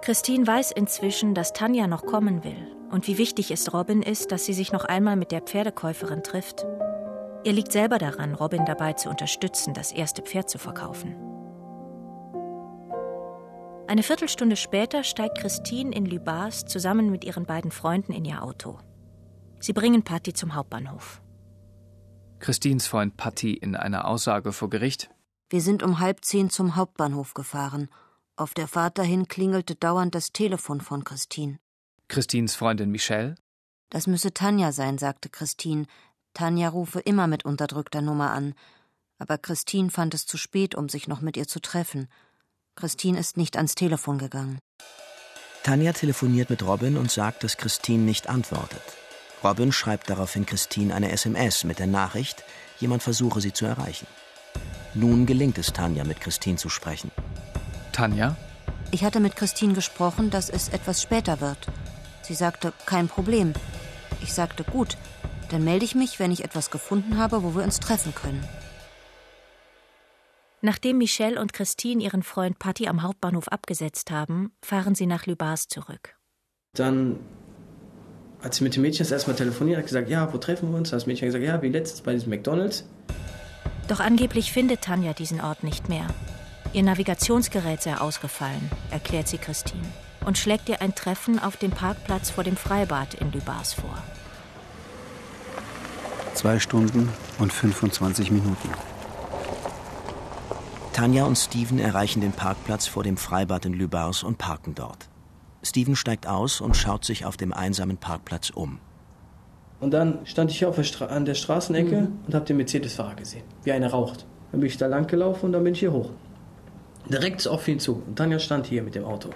Christine 0.01 0.47
weiß 0.47 0.71
inzwischen, 0.71 1.35
dass 1.35 1.53
Tanja 1.53 1.89
noch 1.89 2.07
kommen 2.07 2.45
will 2.45 2.57
und 2.93 3.09
wie 3.09 3.19
wichtig 3.19 3.51
es 3.51 3.75
Robin 3.75 4.03
ist, 4.03 4.31
dass 4.31 4.45
sie 4.45 4.55
sich 4.55 4.73
noch 4.73 4.85
einmal 4.85 5.17
mit 5.17 5.33
der 5.33 5.41
Pferdekäuferin 5.41 6.23
trifft. 6.23 6.65
Ihr 7.45 7.53
liegt 7.53 7.73
selber 7.73 7.99
daran, 7.99 8.35
Robin 8.35 8.65
dabei 8.65 8.95
zu 8.95 9.09
unterstützen, 9.09 9.75
das 9.75 9.93
erste 9.93 10.23
Pferd 10.23 10.51
zu 10.51 10.59
verkaufen. 10.59 11.15
Eine 13.87 14.03
Viertelstunde 14.03 14.57
später 14.57 15.05
steigt 15.05 15.39
Christine 15.39 15.95
in 15.95 16.07
Lübars 16.07 16.65
zusammen 16.65 17.11
mit 17.11 17.25
ihren 17.25 17.47
beiden 17.47 17.71
Freunden 17.71 18.13
in 18.13 18.25
ihr 18.25 18.43
Auto. 18.43 18.79
Sie 19.61 19.73
bringen 19.73 20.03
Patti 20.03 20.33
zum 20.33 20.55
Hauptbahnhof. 20.55 21.23
Christines 22.41 22.87
Freund 22.87 23.17
Patti 23.17 23.55
in 23.55 23.77
einer 23.77 24.07
Aussage 24.07 24.53
vor 24.53 24.69
Gericht. 24.69 25.11
Wir 25.49 25.61
sind 25.61 25.83
um 25.83 26.01
halb 26.01 26.25
zehn 26.25 26.51
zum 26.51 26.75
Hauptbahnhof 26.75 27.35
gefahren 27.35 27.89
auf 28.39 28.53
der 28.53 28.69
Fahrt 28.69 28.99
dahin 28.99 29.29
klingelte 29.29 29.75
dauernd 29.75 30.15
das 30.15 30.31
Telefon 30.31 30.83
von 30.83 31.05
Christine. 31.05 31.59
Christines 32.09 32.55
Freundin 32.55 32.91
Michelle? 32.91 33.35
Das 33.89 34.07
müsse 34.07 34.35
Tanja 34.35 34.73
sein, 34.73 34.99
sagte 34.99 35.31
Christine. 35.31 35.87
Tanja 36.37 36.69
rufe 36.69 37.01
immer 37.01 37.27
mit 37.29 37.47
unterdrückter 37.47 38.03
Nummer 38.03 38.31
an. 38.33 38.53
Aber 39.19 39.39
Christine 39.39 39.91
fand 39.91 40.13
es 40.13 40.27
zu 40.27 40.37
spät, 40.37 40.75
um 40.75 40.91
sich 40.91 41.09
noch 41.09 41.23
mit 41.23 41.39
ihr 41.39 41.49
zu 41.49 41.61
treffen. 41.61 42.09
Christine 42.75 43.19
ist 43.19 43.39
nicht 43.39 43.57
ans 43.57 43.75
Telefon 43.75 44.19
gegangen. 44.19 44.59
Tanja 45.63 45.95
telefoniert 45.95 46.51
mit 46.51 46.63
Robin 46.63 46.99
und 46.99 47.11
sagt, 47.11 47.43
dass 47.43 47.57
Christine 47.57 48.03
nicht 48.03 48.29
antwortet. 48.29 48.83
Robin 49.43 49.73
schreibt 49.73 50.11
daraufhin 50.11 50.45
Christine 50.45 50.95
eine 50.95 51.11
SMS 51.11 51.65
mit 51.65 51.79
der 51.79 51.87
Nachricht, 51.87 52.45
jemand 52.81 53.03
versuche 53.03 53.41
sie 53.41 53.55
zu 53.55 53.65
erreichen. 53.65 54.07
Nun 54.93 55.25
gelingt 55.25 55.57
es 55.57 55.73
Tanja, 55.73 56.05
mit 56.05 56.21
Christine 56.21 56.59
zu 56.59 56.69
sprechen. 56.69 57.11
Tanja? 57.93 58.37
Ich 58.91 59.05
hatte 59.05 59.21
mit 59.21 59.37
Christine 59.37 59.73
gesprochen, 59.73 60.29
dass 60.29 60.51
es 60.51 60.69
etwas 60.69 61.01
später 61.01 61.41
wird. 61.41 61.67
Sie 62.21 62.35
sagte, 62.35 62.75
kein 62.85 63.09
Problem. 63.09 63.55
Ich 64.23 64.35
sagte, 64.35 64.65
gut, 64.65 64.99
dann 65.51 65.65
melde 65.65 65.85
ich 65.85 65.95
mich, 65.95 66.19
wenn 66.19 66.31
ich 66.31 66.45
etwas 66.45 66.71
gefunden 66.71 67.19
habe, 67.19 67.43
wo 67.43 67.55
wir 67.55 67.63
uns 67.63 67.81
treffen 67.81 68.15
können. 68.15 68.47
Nachdem 70.63 70.99
Michelle 70.99 71.41
und 71.41 71.53
Christine 71.53 72.03
ihren 72.03 72.23
Freund 72.23 72.59
Patti 72.59 72.89
am 72.89 73.03
Hauptbahnhof 73.03 73.49
abgesetzt 73.49 74.11
haben, 74.11 74.53
fahren 74.63 74.95
sie 74.95 75.07
nach 75.07 75.27
Lübars 75.27 75.69
zurück. 75.69 76.17
Dann 76.75 77.21
hat 78.43 78.55
sie 78.55 78.65
mit 78.65 78.75
dem 78.75 78.83
Mädchen 78.83 79.07
erstmal 79.07 79.37
telefoniert, 79.37 79.79
hat 79.79 79.87
gesagt, 79.87 80.09
ja, 80.09 80.33
wo 80.33 80.39
treffen 80.39 80.71
wir 80.71 80.79
uns? 80.79 80.91
Das 80.91 81.07
Mädchen 81.07 81.29
hat 81.29 81.35
gesagt, 81.35 81.45
ja, 81.45 81.63
wie 81.63 81.69
letztes 81.69 82.01
bei 82.01 82.15
diesem 82.15 82.31
McDonalds. 82.31 82.85
Doch 83.89 84.01
angeblich 84.01 84.53
findet 84.53 84.83
Tanja 84.83 85.13
diesen 85.13 85.41
Ort 85.41 85.63
nicht 85.63 85.89
mehr. 85.89 86.09
Ihr 86.73 86.83
Navigationsgerät 86.83 87.83
sei 87.83 87.97
ausgefallen, 87.97 88.71
erklärt 88.91 89.29
sie 89.29 89.39
Christine 89.39 89.87
und 90.25 90.37
schlägt 90.37 90.69
ihr 90.69 90.83
ein 90.83 90.95
Treffen 90.95 91.39
auf 91.39 91.57
dem 91.57 91.71
Parkplatz 91.71 92.31
vor 92.31 92.45
dem 92.45 92.57
Freibad 92.57 93.15
in 93.15 93.31
Lübars 93.33 93.75
vor. 93.75 94.03
Zwei 96.37 96.59
Stunden 96.59 97.09
und 97.39 97.51
25 97.51 98.31
Minuten. 98.31 98.69
Tanja 100.93 101.25
und 101.25 101.37
Steven 101.37 101.79
erreichen 101.79 102.21
den 102.21 102.33
Parkplatz 102.33 102.87
vor 102.87 103.03
dem 103.03 103.17
Freibad 103.17 103.65
in 103.65 103.73
Lübars 103.73 104.23
und 104.23 104.37
parken 104.37 104.75
dort. 104.75 105.09
Steven 105.63 105.97
steigt 105.97 106.27
aus 106.27 106.61
und 106.61 106.77
schaut 106.77 107.07
sich 107.07 107.25
auf 107.25 107.39
dem 107.39 107.55
einsamen 107.55 107.97
Parkplatz 107.97 108.51
um. 108.51 108.81
Und 109.81 109.93
dann 109.93 110.27
stand 110.27 110.51
ich 110.51 110.59
hier 110.59 110.71
der 110.71 111.11
an 111.11 111.25
der 111.25 111.35
Straßenecke 111.35 112.03
mhm. 112.03 112.19
und 112.27 112.35
habe 112.35 112.45
den 112.45 112.59
Mercedes-Fahrer 112.59 113.15
gesehen, 113.15 113.45
wie 113.65 113.73
einer 113.73 113.89
raucht. 113.89 114.27
Dann 114.53 114.61
bin 114.61 114.69
ich 114.69 114.77
da 114.77 114.89
lang 114.89 115.07
gelaufen 115.07 115.47
und 115.47 115.53
dann 115.53 115.65
bin 115.65 115.73
ich 115.73 115.81
hier 115.81 115.93
hoch. 115.93 116.11
Direkt 117.11 117.49
auf 117.49 117.67
ihn 117.67 117.81
zu. 117.81 118.03
Und 118.07 118.17
Tanja 118.17 118.39
stand 118.39 118.67
hier 118.67 118.83
mit 118.83 118.95
dem 118.95 119.07
Auto. 119.07 119.31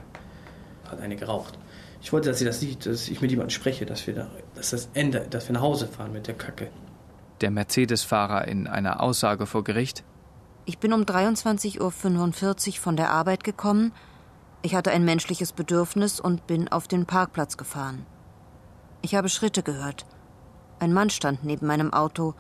Hat 0.91 1.01
eine 1.01 1.17
geraucht. 1.17 1.59
Ich 2.03 2.13
wollte, 2.13 2.29
dass 2.29 2.41
sie 2.41 2.45
das 2.45 2.61
sieht, 2.61 2.85
dass 2.85 3.09
ich 3.09 3.23
mit 3.23 3.31
jemandem 3.31 3.55
spreche, 3.55 3.87
dass 3.87 4.07
wir 4.07 4.15
da, 4.15 4.27
dass 4.55 4.71
das 4.71 4.91
Ende, 4.93 5.27
dass 5.31 5.49
wir 5.49 5.55
nach 5.55 5.63
Hause 5.63 5.87
fahren 5.87 6.13
mit 6.13 6.27
der 6.27 6.35
Kacke. 6.35 6.69
Der 7.41 7.51
Mercedes-Fahrer 7.51 8.49
in 8.49 8.67
einer 8.67 9.01
Aussage 9.03 9.47
vor 9.47 9.65
Gericht. 9.65 10.05
Ich 10.67 10.79
bin 10.79 10.93
um 10.93 11.03
23.45 11.03 11.81
Uhr 11.81 12.81
von 12.81 12.97
der 12.97 13.11
Arbeit 13.11 13.45
gekommen. 13.45 13.93
Ich 14.63 14.75
hatte 14.75 14.91
ein 14.91 15.05
menschliches 15.05 15.53
Bedürfnis 15.53 16.21
und 16.21 16.47
bin 16.47 16.69
auf 16.69 16.87
den 16.87 17.07
Parkplatz 17.07 17.57
gefahren. 17.57 18.05
Ich 19.03 19.15
habe 19.15 19.29
Schritte 19.29 19.63
gehört. 19.63 20.07
Ein 20.79 20.93
Mann 20.93 21.11
stand 21.11 21.45
neben 21.45 21.67
meinem 21.67 21.93
Auto. 21.93 22.35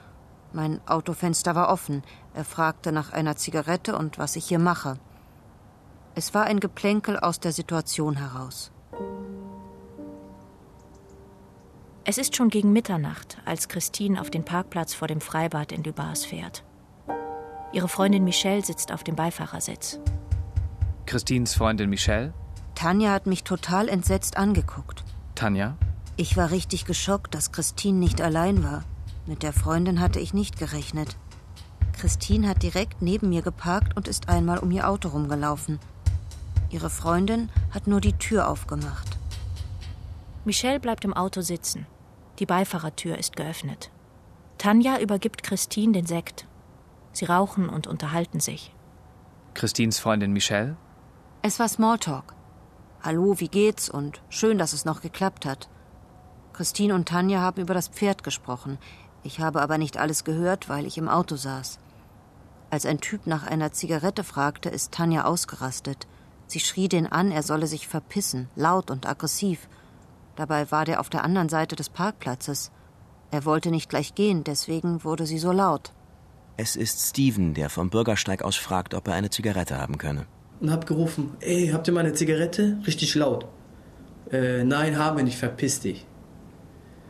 Mein 0.52 0.80
Autofenster 0.86 1.54
war 1.54 1.70
offen. 1.70 2.02
Er 2.34 2.44
fragte 2.44 2.92
nach 2.92 3.12
einer 3.12 3.36
Zigarette 3.36 3.96
und 3.96 4.18
was 4.18 4.36
ich 4.36 4.46
hier 4.46 4.58
mache. 4.58 4.98
Es 6.14 6.34
war 6.34 6.44
ein 6.44 6.60
Geplänkel 6.60 7.18
aus 7.18 7.40
der 7.40 7.52
Situation 7.52 8.16
heraus. 8.16 8.72
Es 12.10 12.18
ist 12.18 12.34
schon 12.34 12.48
gegen 12.48 12.72
Mitternacht, 12.72 13.38
als 13.44 13.68
Christine 13.68 14.20
auf 14.20 14.30
den 14.30 14.44
Parkplatz 14.44 14.94
vor 14.94 15.06
dem 15.06 15.20
Freibad 15.20 15.70
in 15.70 15.84
Lübars 15.84 16.24
fährt. 16.24 16.64
Ihre 17.72 17.86
Freundin 17.86 18.24
Michelle 18.24 18.64
sitzt 18.64 18.90
auf 18.90 19.04
dem 19.04 19.14
Beifahrersitz. 19.14 20.00
Christines 21.06 21.54
Freundin 21.54 21.88
Michelle? 21.88 22.34
Tanja 22.74 23.12
hat 23.12 23.28
mich 23.28 23.44
total 23.44 23.88
entsetzt 23.88 24.38
angeguckt. 24.38 25.04
Tanja? 25.36 25.76
Ich 26.16 26.36
war 26.36 26.50
richtig 26.50 26.84
geschockt, 26.84 27.32
dass 27.32 27.52
Christine 27.52 27.98
nicht 27.98 28.20
allein 28.20 28.64
war. 28.64 28.82
Mit 29.26 29.44
der 29.44 29.52
Freundin 29.52 30.00
hatte 30.00 30.18
ich 30.18 30.34
nicht 30.34 30.58
gerechnet. 30.58 31.16
Christine 31.92 32.48
hat 32.48 32.64
direkt 32.64 33.02
neben 33.02 33.28
mir 33.28 33.42
geparkt 33.42 33.96
und 33.96 34.08
ist 34.08 34.28
einmal 34.28 34.58
um 34.58 34.72
ihr 34.72 34.88
Auto 34.88 35.10
rumgelaufen. 35.10 35.78
Ihre 36.70 36.90
Freundin 36.90 37.50
hat 37.70 37.86
nur 37.86 38.00
die 38.00 38.14
Tür 38.14 38.48
aufgemacht. 38.48 39.16
Michelle 40.44 40.80
bleibt 40.80 41.04
im 41.04 41.14
Auto 41.14 41.42
sitzen. 41.42 41.86
Die 42.40 42.46
Beifahrertür 42.46 43.18
ist 43.18 43.36
geöffnet. 43.36 43.90
Tanja 44.56 44.98
übergibt 44.98 45.42
Christine 45.42 45.92
den 45.92 46.06
Sekt. 46.06 46.46
Sie 47.12 47.26
rauchen 47.26 47.68
und 47.68 47.86
unterhalten 47.86 48.40
sich. 48.40 48.74
Christines 49.52 49.98
Freundin 49.98 50.32
Michelle? 50.32 50.76
Es 51.42 51.58
war 51.58 51.68
Smalltalk. 51.68 52.34
Hallo, 53.02 53.40
wie 53.40 53.48
geht's 53.48 53.90
und 53.90 54.22
schön, 54.30 54.56
dass 54.56 54.72
es 54.72 54.86
noch 54.86 55.02
geklappt 55.02 55.44
hat. 55.44 55.68
Christine 56.54 56.94
und 56.94 57.08
Tanja 57.08 57.40
haben 57.40 57.60
über 57.60 57.74
das 57.74 57.88
Pferd 57.88 58.22
gesprochen. 58.22 58.78
Ich 59.22 59.40
habe 59.40 59.60
aber 59.60 59.76
nicht 59.76 59.98
alles 59.98 60.24
gehört, 60.24 60.70
weil 60.70 60.86
ich 60.86 60.96
im 60.96 61.08
Auto 61.08 61.36
saß. 61.36 61.78
Als 62.70 62.86
ein 62.86 63.00
Typ 63.00 63.26
nach 63.26 63.46
einer 63.46 63.72
Zigarette 63.72 64.24
fragte, 64.24 64.70
ist 64.70 64.92
Tanja 64.92 65.24
ausgerastet. 65.24 66.06
Sie 66.46 66.60
schrie 66.60 66.88
den 66.88 67.06
an, 67.06 67.32
er 67.32 67.42
solle 67.42 67.66
sich 67.66 67.86
verpissen, 67.86 68.48
laut 68.56 68.90
und 68.90 69.06
aggressiv. 69.06 69.68
Dabei 70.40 70.70
war 70.70 70.86
der 70.86 71.00
auf 71.00 71.10
der 71.10 71.22
anderen 71.22 71.50
Seite 71.50 71.76
des 71.76 71.90
Parkplatzes. 71.90 72.70
Er 73.30 73.44
wollte 73.44 73.70
nicht 73.70 73.90
gleich 73.90 74.14
gehen, 74.14 74.42
deswegen 74.42 75.04
wurde 75.04 75.26
sie 75.26 75.36
so 75.36 75.52
laut. 75.52 75.92
Es 76.56 76.76
ist 76.76 77.10
Steven, 77.10 77.52
der 77.52 77.68
vom 77.68 77.90
Bürgersteig 77.90 78.42
aus 78.42 78.56
fragt, 78.56 78.94
ob 78.94 79.06
er 79.08 79.12
eine 79.12 79.28
Zigarette 79.28 79.76
haben 79.76 79.98
könne. 79.98 80.24
Und 80.60 80.70
hab 80.70 80.86
gerufen, 80.86 81.36
ey, 81.40 81.68
habt 81.74 81.88
ihr 81.88 81.92
mal 81.92 82.06
eine 82.06 82.14
Zigarette? 82.14 82.78
Richtig 82.86 83.14
laut. 83.16 83.48
Äh, 84.32 84.64
nein, 84.64 84.96
haben 84.96 85.18
wir 85.18 85.24
nicht, 85.24 85.36
verpiss 85.36 85.80
dich. 85.80 86.06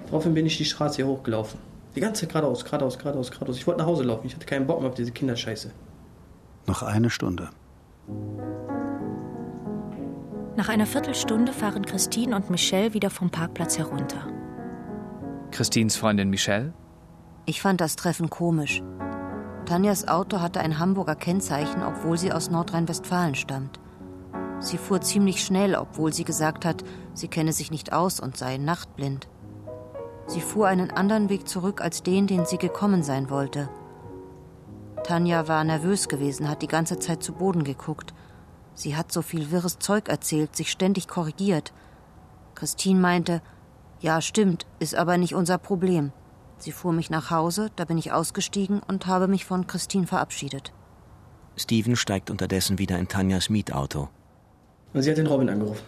Daraufhin 0.06 0.34
bin 0.34 0.46
ich 0.46 0.56
die 0.56 0.64
Straße 0.64 0.96
hier 0.96 1.06
hochgelaufen. 1.06 1.60
Die 1.94 2.00
ganze 2.00 2.22
Zeit 2.22 2.30
geradeaus, 2.30 2.64
geradeaus, 2.64 2.98
geradeaus, 2.98 3.30
geradeaus. 3.30 3.56
Ich 3.58 3.66
wollte 3.68 3.78
nach 3.78 3.86
Hause 3.86 4.02
laufen. 4.02 4.26
Ich 4.26 4.34
hatte 4.34 4.46
keinen 4.46 4.66
Bock 4.66 4.80
mehr 4.80 4.88
auf 4.88 4.96
diese 4.96 5.12
Kinderscheiße. 5.12 5.70
Noch 6.66 6.82
eine 6.82 7.10
Stunde. 7.10 7.50
Nach 10.56 10.68
einer 10.68 10.86
Viertelstunde 10.86 11.52
fahren 11.52 11.86
Christine 11.86 12.34
und 12.34 12.50
Michelle 12.50 12.92
wieder 12.92 13.10
vom 13.10 13.30
Parkplatz 13.30 13.78
herunter. 13.78 14.26
Christines 15.52 15.96
Freundin 15.96 16.28
Michelle? 16.30 16.74
Ich 17.46 17.62
fand 17.62 17.80
das 17.80 17.96
Treffen 17.96 18.30
komisch. 18.30 18.82
Tanjas 19.66 20.08
Auto 20.08 20.40
hatte 20.40 20.60
ein 20.60 20.78
Hamburger 20.78 21.14
Kennzeichen, 21.14 21.82
obwohl 21.82 22.18
sie 22.18 22.32
aus 22.32 22.50
Nordrhein-Westfalen 22.50 23.36
stammt. 23.36 23.78
Sie 24.58 24.76
fuhr 24.76 25.00
ziemlich 25.00 25.42
schnell, 25.42 25.74
obwohl 25.74 26.12
sie 26.12 26.24
gesagt 26.24 26.64
hat, 26.64 26.84
sie 27.14 27.28
kenne 27.28 27.52
sich 27.52 27.70
nicht 27.70 27.92
aus 27.92 28.20
und 28.20 28.36
sei 28.36 28.58
nachtblind. 28.58 29.28
Sie 30.26 30.40
fuhr 30.40 30.66
einen 30.68 30.90
anderen 30.90 31.28
Weg 31.28 31.48
zurück 31.48 31.80
als 31.80 32.02
den, 32.02 32.26
den 32.26 32.44
sie 32.44 32.58
gekommen 32.58 33.02
sein 33.02 33.30
wollte. 33.30 33.68
Tanja 35.04 35.48
war 35.48 35.64
nervös 35.64 36.08
gewesen, 36.08 36.48
hat 36.48 36.62
die 36.62 36.68
ganze 36.68 36.98
Zeit 36.98 37.22
zu 37.22 37.32
Boden 37.32 37.64
geguckt. 37.64 38.12
Sie 38.74 38.96
hat 38.96 39.12
so 39.12 39.22
viel 39.22 39.50
wirres 39.50 39.78
Zeug 39.78 40.08
erzählt, 40.08 40.56
sich 40.56 40.70
ständig 40.70 41.08
korrigiert. 41.08 41.72
Christine 42.54 43.00
meinte, 43.00 43.42
ja, 44.00 44.20
stimmt, 44.20 44.66
ist 44.78 44.94
aber 44.94 45.18
nicht 45.18 45.34
unser 45.34 45.58
Problem. 45.58 46.12
Sie 46.58 46.72
fuhr 46.72 46.92
mich 46.92 47.10
nach 47.10 47.30
Hause, 47.30 47.70
da 47.76 47.84
bin 47.84 47.98
ich 47.98 48.12
ausgestiegen 48.12 48.80
und 48.86 49.06
habe 49.06 49.28
mich 49.28 49.44
von 49.44 49.66
Christine 49.66 50.06
verabschiedet. 50.06 50.72
Steven 51.56 51.96
steigt 51.96 52.30
unterdessen 52.30 52.78
wieder 52.78 52.98
in 52.98 53.08
Tanjas 53.08 53.50
Mietauto. 53.50 54.08
Und 54.92 55.02
sie 55.02 55.10
hat 55.10 55.18
den 55.18 55.26
Robin 55.26 55.48
angerufen. 55.48 55.84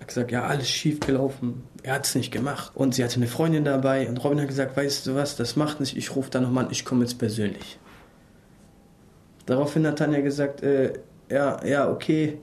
Hat 0.00 0.08
gesagt, 0.08 0.32
ja, 0.32 0.44
alles 0.44 0.68
schief 0.68 1.00
gelaufen. 1.00 1.64
Er 1.82 1.94
hat 1.94 2.06
es 2.06 2.14
nicht 2.14 2.32
gemacht. 2.32 2.72
Und 2.74 2.94
sie 2.94 3.04
hatte 3.04 3.16
eine 3.16 3.26
Freundin 3.26 3.64
dabei. 3.64 4.08
Und 4.08 4.22
Robin 4.22 4.40
hat 4.40 4.48
gesagt, 4.48 4.76
weißt 4.76 5.06
du 5.06 5.14
was, 5.14 5.36
das 5.36 5.56
macht 5.56 5.80
nicht. 5.80 5.96
Ich 5.96 6.14
rufe 6.16 6.30
da 6.30 6.40
nochmal 6.40 6.64
an, 6.66 6.70
ich 6.70 6.84
komme 6.84 7.02
jetzt 7.02 7.18
persönlich. 7.18 7.78
Daraufhin 9.46 9.86
hat 9.86 9.98
Tanja 9.98 10.20
gesagt, 10.20 10.62
äh, 10.62 10.94
ja, 11.32 11.64
ja, 11.64 11.90
okay. 11.90 12.38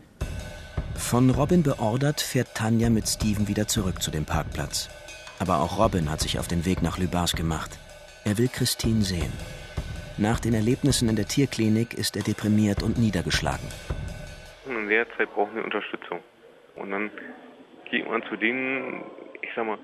Von 0.95 1.29
Robin 1.29 1.63
beordert 1.63 2.21
fährt 2.21 2.55
Tanja 2.55 2.89
mit 2.89 3.07
Steven 3.07 3.47
wieder 3.47 3.67
zurück 3.67 4.01
zu 4.01 4.11
dem 4.11 4.25
Parkplatz. 4.25 4.89
Aber 5.39 5.59
auch 5.59 5.79
Robin 5.79 6.11
hat 6.11 6.19
sich 6.19 6.39
auf 6.39 6.47
den 6.47 6.65
Weg 6.65 6.81
nach 6.81 6.97
Lübars 6.97 7.33
gemacht. 7.35 7.79
Er 8.25 8.37
will 8.37 8.49
Christine 8.49 9.01
sehen. 9.01 9.31
Nach 10.17 10.39
den 10.39 10.53
Erlebnissen 10.53 11.07
in 11.07 11.15
der 11.15 11.27
Tierklinik 11.27 11.93
ist 11.93 12.17
er 12.17 12.23
deprimiert 12.23 12.83
und 12.83 12.97
niedergeschlagen. 12.99 13.67
In 14.65 14.89
der 14.89 15.07
Zeit 15.15 15.33
brauchen 15.33 15.55
wir 15.55 15.63
Unterstützung. 15.63 16.19
Und 16.75 16.91
dann 16.91 17.09
geht 17.89 18.07
man 18.07 18.21
zu 18.23 18.35
denen, 18.35 19.03
ich 19.41 19.49
sag 19.55 19.65
mal, 19.65 19.79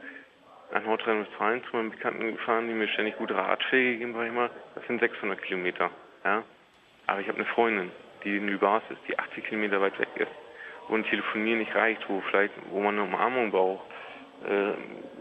nach 0.74 0.84
Nordrhein-Westfalen 0.84 1.64
zu 1.70 1.78
meinen 1.78 1.92
Bekannten 1.92 2.32
gefahren, 2.34 2.68
die 2.68 2.74
mir 2.74 2.90
ständig 2.90 3.18
gute 3.18 3.36
Ratschläge 3.36 3.94
gegeben, 3.94 4.14
sag 4.14 4.28
ich 4.28 4.34
mal. 4.34 4.50
Das 4.76 4.86
sind 4.88 5.00
600 5.00 5.42
Kilometer. 5.42 5.90
Ja? 6.26 6.44
Aber 7.08 7.22
ich 7.22 7.28
habe 7.28 7.38
eine 7.38 7.48
Freundin, 7.48 7.92
die 8.26 8.38
in 8.38 8.48
Lübars 8.48 8.84
ist, 8.90 9.00
die 9.08 9.18
80 9.18 9.46
Kilometer 9.46 9.80
weit 9.80 9.98
weg 10.00 10.10
ist, 10.16 10.32
wo 10.90 10.96
ein 10.96 11.06
Telefonieren 11.06 11.60
nicht 11.60 11.74
reicht, 11.74 12.02
wo 12.10 12.22
vielleicht, 12.30 12.54
wo 12.72 12.82
man 12.82 12.96
eine 12.96 13.04
Umarmung 13.04 13.52
braucht, 13.52 13.86
äh, 14.44 14.74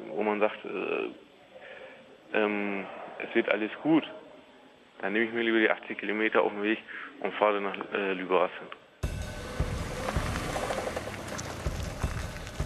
wo 0.09 0.23
man 0.23 0.41
sagt, 0.41 0.65
äh, 0.65 2.39
ähm, 2.39 2.87
es 3.19 3.35
wird 3.35 3.49
alles 3.49 3.71
gut. 3.83 4.05
Dann 5.01 5.13
nehme 5.13 5.27
ich 5.27 5.33
mir 5.33 5.43
lieber 5.43 5.59
die 5.59 5.71
80 5.71 5.99
Kilometer 5.99 6.43
auf 6.43 6.53
den 6.53 6.63
Weg 6.63 6.79
und 7.21 7.33
fahre 7.35 7.61
nach 7.61 7.77
äh, 7.93 8.13
Lübars 8.15 8.51
hin. 8.59 8.69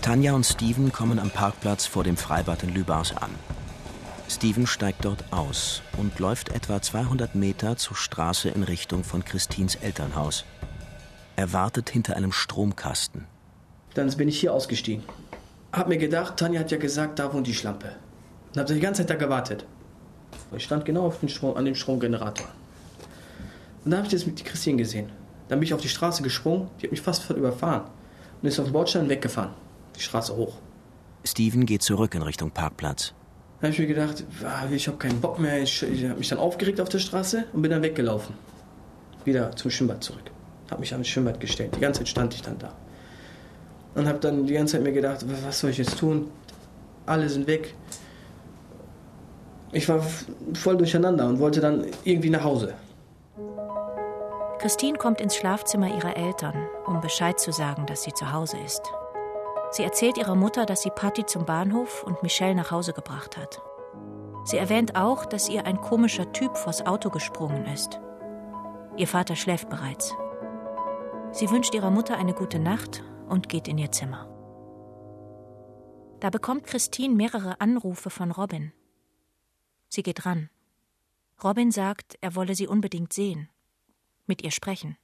Tanja 0.02 0.32
und 0.32 0.44
Steven 0.44 0.90
kommen 0.92 1.18
am 1.18 1.30
Parkplatz 1.30 1.86
vor 1.86 2.04
dem 2.04 2.16
Freibad 2.16 2.62
in 2.62 2.72
Lübars 2.72 3.14
an. 3.16 3.57
Steven 4.28 4.66
steigt 4.66 5.06
dort 5.06 5.24
aus 5.32 5.80
und 5.96 6.18
läuft 6.18 6.50
etwa 6.50 6.82
200 6.82 7.34
Meter 7.34 7.76
zur 7.76 7.96
Straße 7.96 8.50
in 8.50 8.62
Richtung 8.62 9.02
von 9.02 9.24
Christins 9.24 9.76
Elternhaus. 9.76 10.44
Er 11.36 11.52
wartet 11.54 11.88
hinter 11.88 12.14
einem 12.14 12.32
Stromkasten. 12.32 13.26
Dann 13.94 14.14
bin 14.16 14.28
ich 14.28 14.38
hier 14.38 14.52
ausgestiegen. 14.52 15.02
Hab 15.72 15.88
mir 15.88 15.96
gedacht, 15.96 16.36
Tanja 16.36 16.60
hat 16.60 16.70
ja 16.70 16.76
gesagt, 16.76 17.18
da 17.18 17.32
wohnt 17.32 17.46
die 17.46 17.54
Schlampe. 17.54 17.96
Und 18.54 18.60
hab 18.60 18.66
die 18.66 18.80
ganze 18.80 19.02
Zeit 19.02 19.10
da 19.10 19.14
gewartet. 19.14 19.64
Ich 20.54 20.64
stand 20.64 20.84
genau 20.84 21.08
den 21.10 21.28
Strom, 21.28 21.56
an 21.56 21.64
dem 21.64 21.74
Stromgenerator. 21.74 22.46
Und 23.84 23.90
da 23.90 23.98
habe 23.98 24.06
ich 24.06 24.12
das 24.12 24.26
mit 24.26 24.44
Christine 24.44 24.76
gesehen. 24.76 25.10
Dann 25.48 25.58
bin 25.58 25.66
ich 25.66 25.74
auf 25.74 25.80
die 25.80 25.88
Straße 25.88 26.22
gesprungen, 26.22 26.68
die 26.78 26.84
hat 26.84 26.90
mich 26.90 27.00
fast 27.00 27.30
überfahren. 27.30 27.84
Und 28.42 28.48
ist 28.48 28.58
auf 28.58 28.66
den 28.66 28.72
Bordstein 28.72 29.08
weggefahren. 29.08 29.52
Die 29.96 30.00
Straße 30.00 30.36
hoch. 30.36 30.58
Steven 31.24 31.66
geht 31.66 31.82
zurück 31.82 32.14
in 32.14 32.22
Richtung 32.22 32.50
Parkplatz. 32.50 33.14
Habe 33.60 33.72
ich 33.72 33.78
mir 33.80 33.86
gedacht, 33.86 34.24
ich 34.70 34.86
habe 34.86 34.98
keinen 34.98 35.20
Bock 35.20 35.40
mehr. 35.40 35.60
Ich, 35.60 35.82
ich 35.82 36.04
habe 36.04 36.18
mich 36.18 36.28
dann 36.28 36.38
aufgeregt 36.38 36.80
auf 36.80 36.88
der 36.88 37.00
Straße 37.00 37.44
und 37.52 37.62
bin 37.62 37.70
dann 37.70 37.82
weggelaufen. 37.82 38.36
Wieder 39.24 39.50
zum 39.56 39.70
Schwimmbad 39.70 40.04
zurück. 40.04 40.30
Habe 40.70 40.80
mich 40.80 40.92
ans 40.92 41.08
Schwimmbad 41.08 41.40
gestellt. 41.40 41.74
Die 41.74 41.80
ganze 41.80 42.00
Zeit 42.00 42.08
stand 42.08 42.34
ich 42.34 42.42
dann 42.42 42.58
da. 42.58 42.72
Und 43.96 44.06
habe 44.06 44.20
dann 44.20 44.46
die 44.46 44.54
ganze 44.54 44.76
Zeit 44.76 44.84
mir 44.84 44.92
gedacht, 44.92 45.24
was 45.44 45.58
soll 45.58 45.70
ich 45.70 45.78
jetzt 45.78 45.98
tun? 45.98 46.30
Alle 47.04 47.28
sind 47.28 47.48
weg. 47.48 47.74
Ich 49.72 49.88
war 49.88 50.06
voll 50.54 50.76
durcheinander 50.76 51.26
und 51.26 51.40
wollte 51.40 51.60
dann 51.60 51.84
irgendwie 52.04 52.30
nach 52.30 52.44
Hause. 52.44 52.74
Christine 54.60 54.98
kommt 54.98 55.20
ins 55.20 55.36
Schlafzimmer 55.36 55.88
ihrer 55.88 56.16
Eltern, 56.16 56.54
um 56.86 57.00
Bescheid 57.00 57.38
zu 57.38 57.52
sagen, 57.52 57.86
dass 57.86 58.02
sie 58.02 58.12
zu 58.12 58.32
Hause 58.32 58.56
ist. 58.64 58.82
Sie 59.70 59.82
erzählt 59.82 60.16
ihrer 60.16 60.34
Mutter, 60.34 60.64
dass 60.66 60.82
sie 60.82 60.90
Patty 60.90 61.26
zum 61.26 61.44
Bahnhof 61.44 62.02
und 62.02 62.22
Michelle 62.22 62.54
nach 62.54 62.70
Hause 62.70 62.92
gebracht 62.92 63.36
hat. 63.36 63.60
Sie 64.44 64.56
erwähnt 64.56 64.96
auch, 64.96 65.26
dass 65.26 65.48
ihr 65.48 65.66
ein 65.66 65.80
komischer 65.80 66.32
Typ 66.32 66.56
vors 66.56 66.86
Auto 66.86 67.10
gesprungen 67.10 67.66
ist. 67.66 68.00
Ihr 68.96 69.06
Vater 69.06 69.36
schläft 69.36 69.68
bereits. 69.68 70.14
Sie 71.32 71.50
wünscht 71.50 71.74
ihrer 71.74 71.90
Mutter 71.90 72.16
eine 72.16 72.32
gute 72.32 72.58
Nacht 72.58 73.04
und 73.28 73.48
geht 73.48 73.68
in 73.68 73.76
ihr 73.76 73.92
Zimmer. 73.92 74.26
Da 76.20 76.30
bekommt 76.30 76.64
Christine 76.64 77.14
mehrere 77.14 77.60
Anrufe 77.60 78.10
von 78.10 78.30
Robin. 78.30 78.72
Sie 79.88 80.02
geht 80.02 80.24
ran. 80.24 80.48
Robin 81.44 81.70
sagt, 81.70 82.16
er 82.20 82.34
wolle 82.34 82.54
sie 82.54 82.66
unbedingt 82.66 83.12
sehen, 83.12 83.48
mit 84.26 84.42
ihr 84.42 84.50
sprechen. 84.50 84.96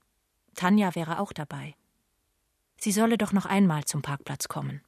Tanja 0.55 0.94
wäre 0.94 1.20
auch 1.20 1.33
dabei. 1.33 1.74
Sie 2.84 2.92
solle 2.92 3.16
doch 3.16 3.32
noch 3.32 3.46
einmal 3.46 3.84
zum 3.86 4.02
Parkplatz 4.02 4.46
kommen. 4.46 4.82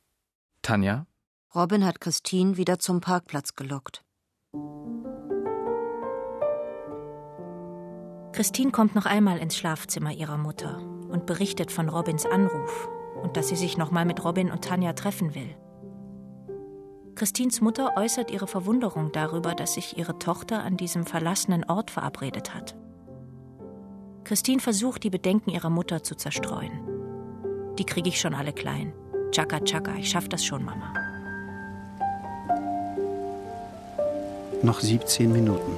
Tanja? 0.61 1.07
Robin 1.55 1.83
hat 1.83 1.99
Christine 1.99 2.59
wieder 2.59 2.79
zum 2.79 3.01
Parkplatz 3.01 3.55
gelockt. 3.55 4.05
Christine 8.33 8.71
kommt 8.71 8.95
noch 8.95 9.07
einmal 9.07 9.39
ins 9.39 9.57
Schlafzimmer 9.57 10.13
ihrer 10.13 10.37
Mutter 10.37 10.79
und 11.09 11.25
berichtet 11.25 11.73
von 11.73 11.89
Robins 11.89 12.27
Anruf 12.27 12.87
und 13.23 13.39
dass 13.39 13.49
sie 13.49 13.57
sich 13.57 13.79
noch 13.79 13.91
mal 13.91 14.05
mit 14.05 14.23
Robin 14.23 14.51
und 14.51 14.63
Tanja 14.63 14.93
treffen 14.93 15.35
will. 15.35 15.57
Christines 17.15 17.63
Mutter 17.63 17.97
äußert 17.97 18.31
ihre 18.31 18.47
Verwunderung 18.47 19.11
darüber, 19.11 19.55
dass 19.55 19.73
sich 19.73 19.97
ihre 19.97 20.19
Tochter 20.19 20.63
an 20.63 20.77
diesem 20.77 21.07
verlassenen 21.07 21.65
Ort 21.65 21.91
verabredet 21.91 22.55
hat. 22.55 22.77
Christine 24.25 24.61
versucht, 24.61 25.03
die 25.03 25.09
Bedenken 25.09 25.49
ihrer 25.49 25.71
Mutter 25.71 26.03
zu 26.03 26.15
zerstreuen. 26.15 26.96
Die 27.79 27.85
kriege 27.85 28.09
ich 28.09 28.21
schon 28.21 28.35
alle 28.35 28.53
klein. 28.53 28.93
Chaka 29.33 29.61
chaka, 29.61 29.95
ich 29.97 30.11
schaff 30.11 30.29
das 30.29 30.45
schon, 30.45 30.65
Mama. 30.65 30.95
Noch 34.63 34.81
17 34.81 35.31
Minuten. 35.31 35.77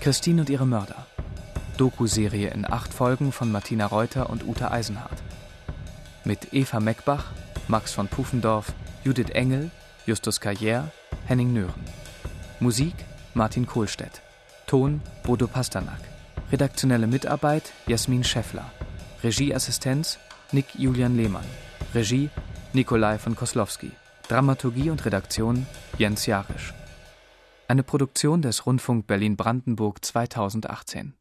Christine 0.00 0.42
und 0.42 0.50
ihre 0.50 0.66
Mörder. 0.66 1.06
Doku-Serie 1.78 2.50
in 2.50 2.70
acht 2.70 2.92
Folgen 2.94 3.32
von 3.32 3.50
Martina 3.50 3.86
Reuter 3.86 4.30
und 4.30 4.46
Uta 4.46 4.70
Eisenhardt. 4.70 5.22
Mit 6.24 6.52
Eva 6.52 6.78
Meckbach, 6.78 7.32
Max 7.68 7.92
von 7.92 8.06
Pufendorf, 8.06 8.72
Judith 9.02 9.30
Engel, 9.30 9.70
Justus 10.06 10.40
Carrière, 10.40 10.90
Henning 11.26 11.52
Nören. 11.52 11.83
Musik 12.64 12.94
Martin 13.34 13.66
Kohlstedt. 13.66 14.22
Ton 14.66 15.02
Bodo 15.22 15.46
Pasternak. 15.46 16.00
Redaktionelle 16.50 17.06
Mitarbeit 17.06 17.74
Jasmin 17.86 18.24
Scheffler. 18.24 18.64
Regieassistenz 19.22 20.18
Nick 20.50 20.74
Julian 20.74 21.14
Lehmann. 21.14 21.44
Regie 21.94 22.30
Nikolai 22.72 23.18
von 23.18 23.36
Koslowski. 23.36 23.90
Dramaturgie 24.28 24.88
und 24.88 25.04
Redaktion 25.04 25.66
Jens 25.98 26.24
Jarisch. 26.24 26.72
Eine 27.68 27.82
Produktion 27.82 28.40
des 28.40 28.64
Rundfunk 28.64 29.06
Berlin-Brandenburg 29.06 30.02
2018 30.02 31.12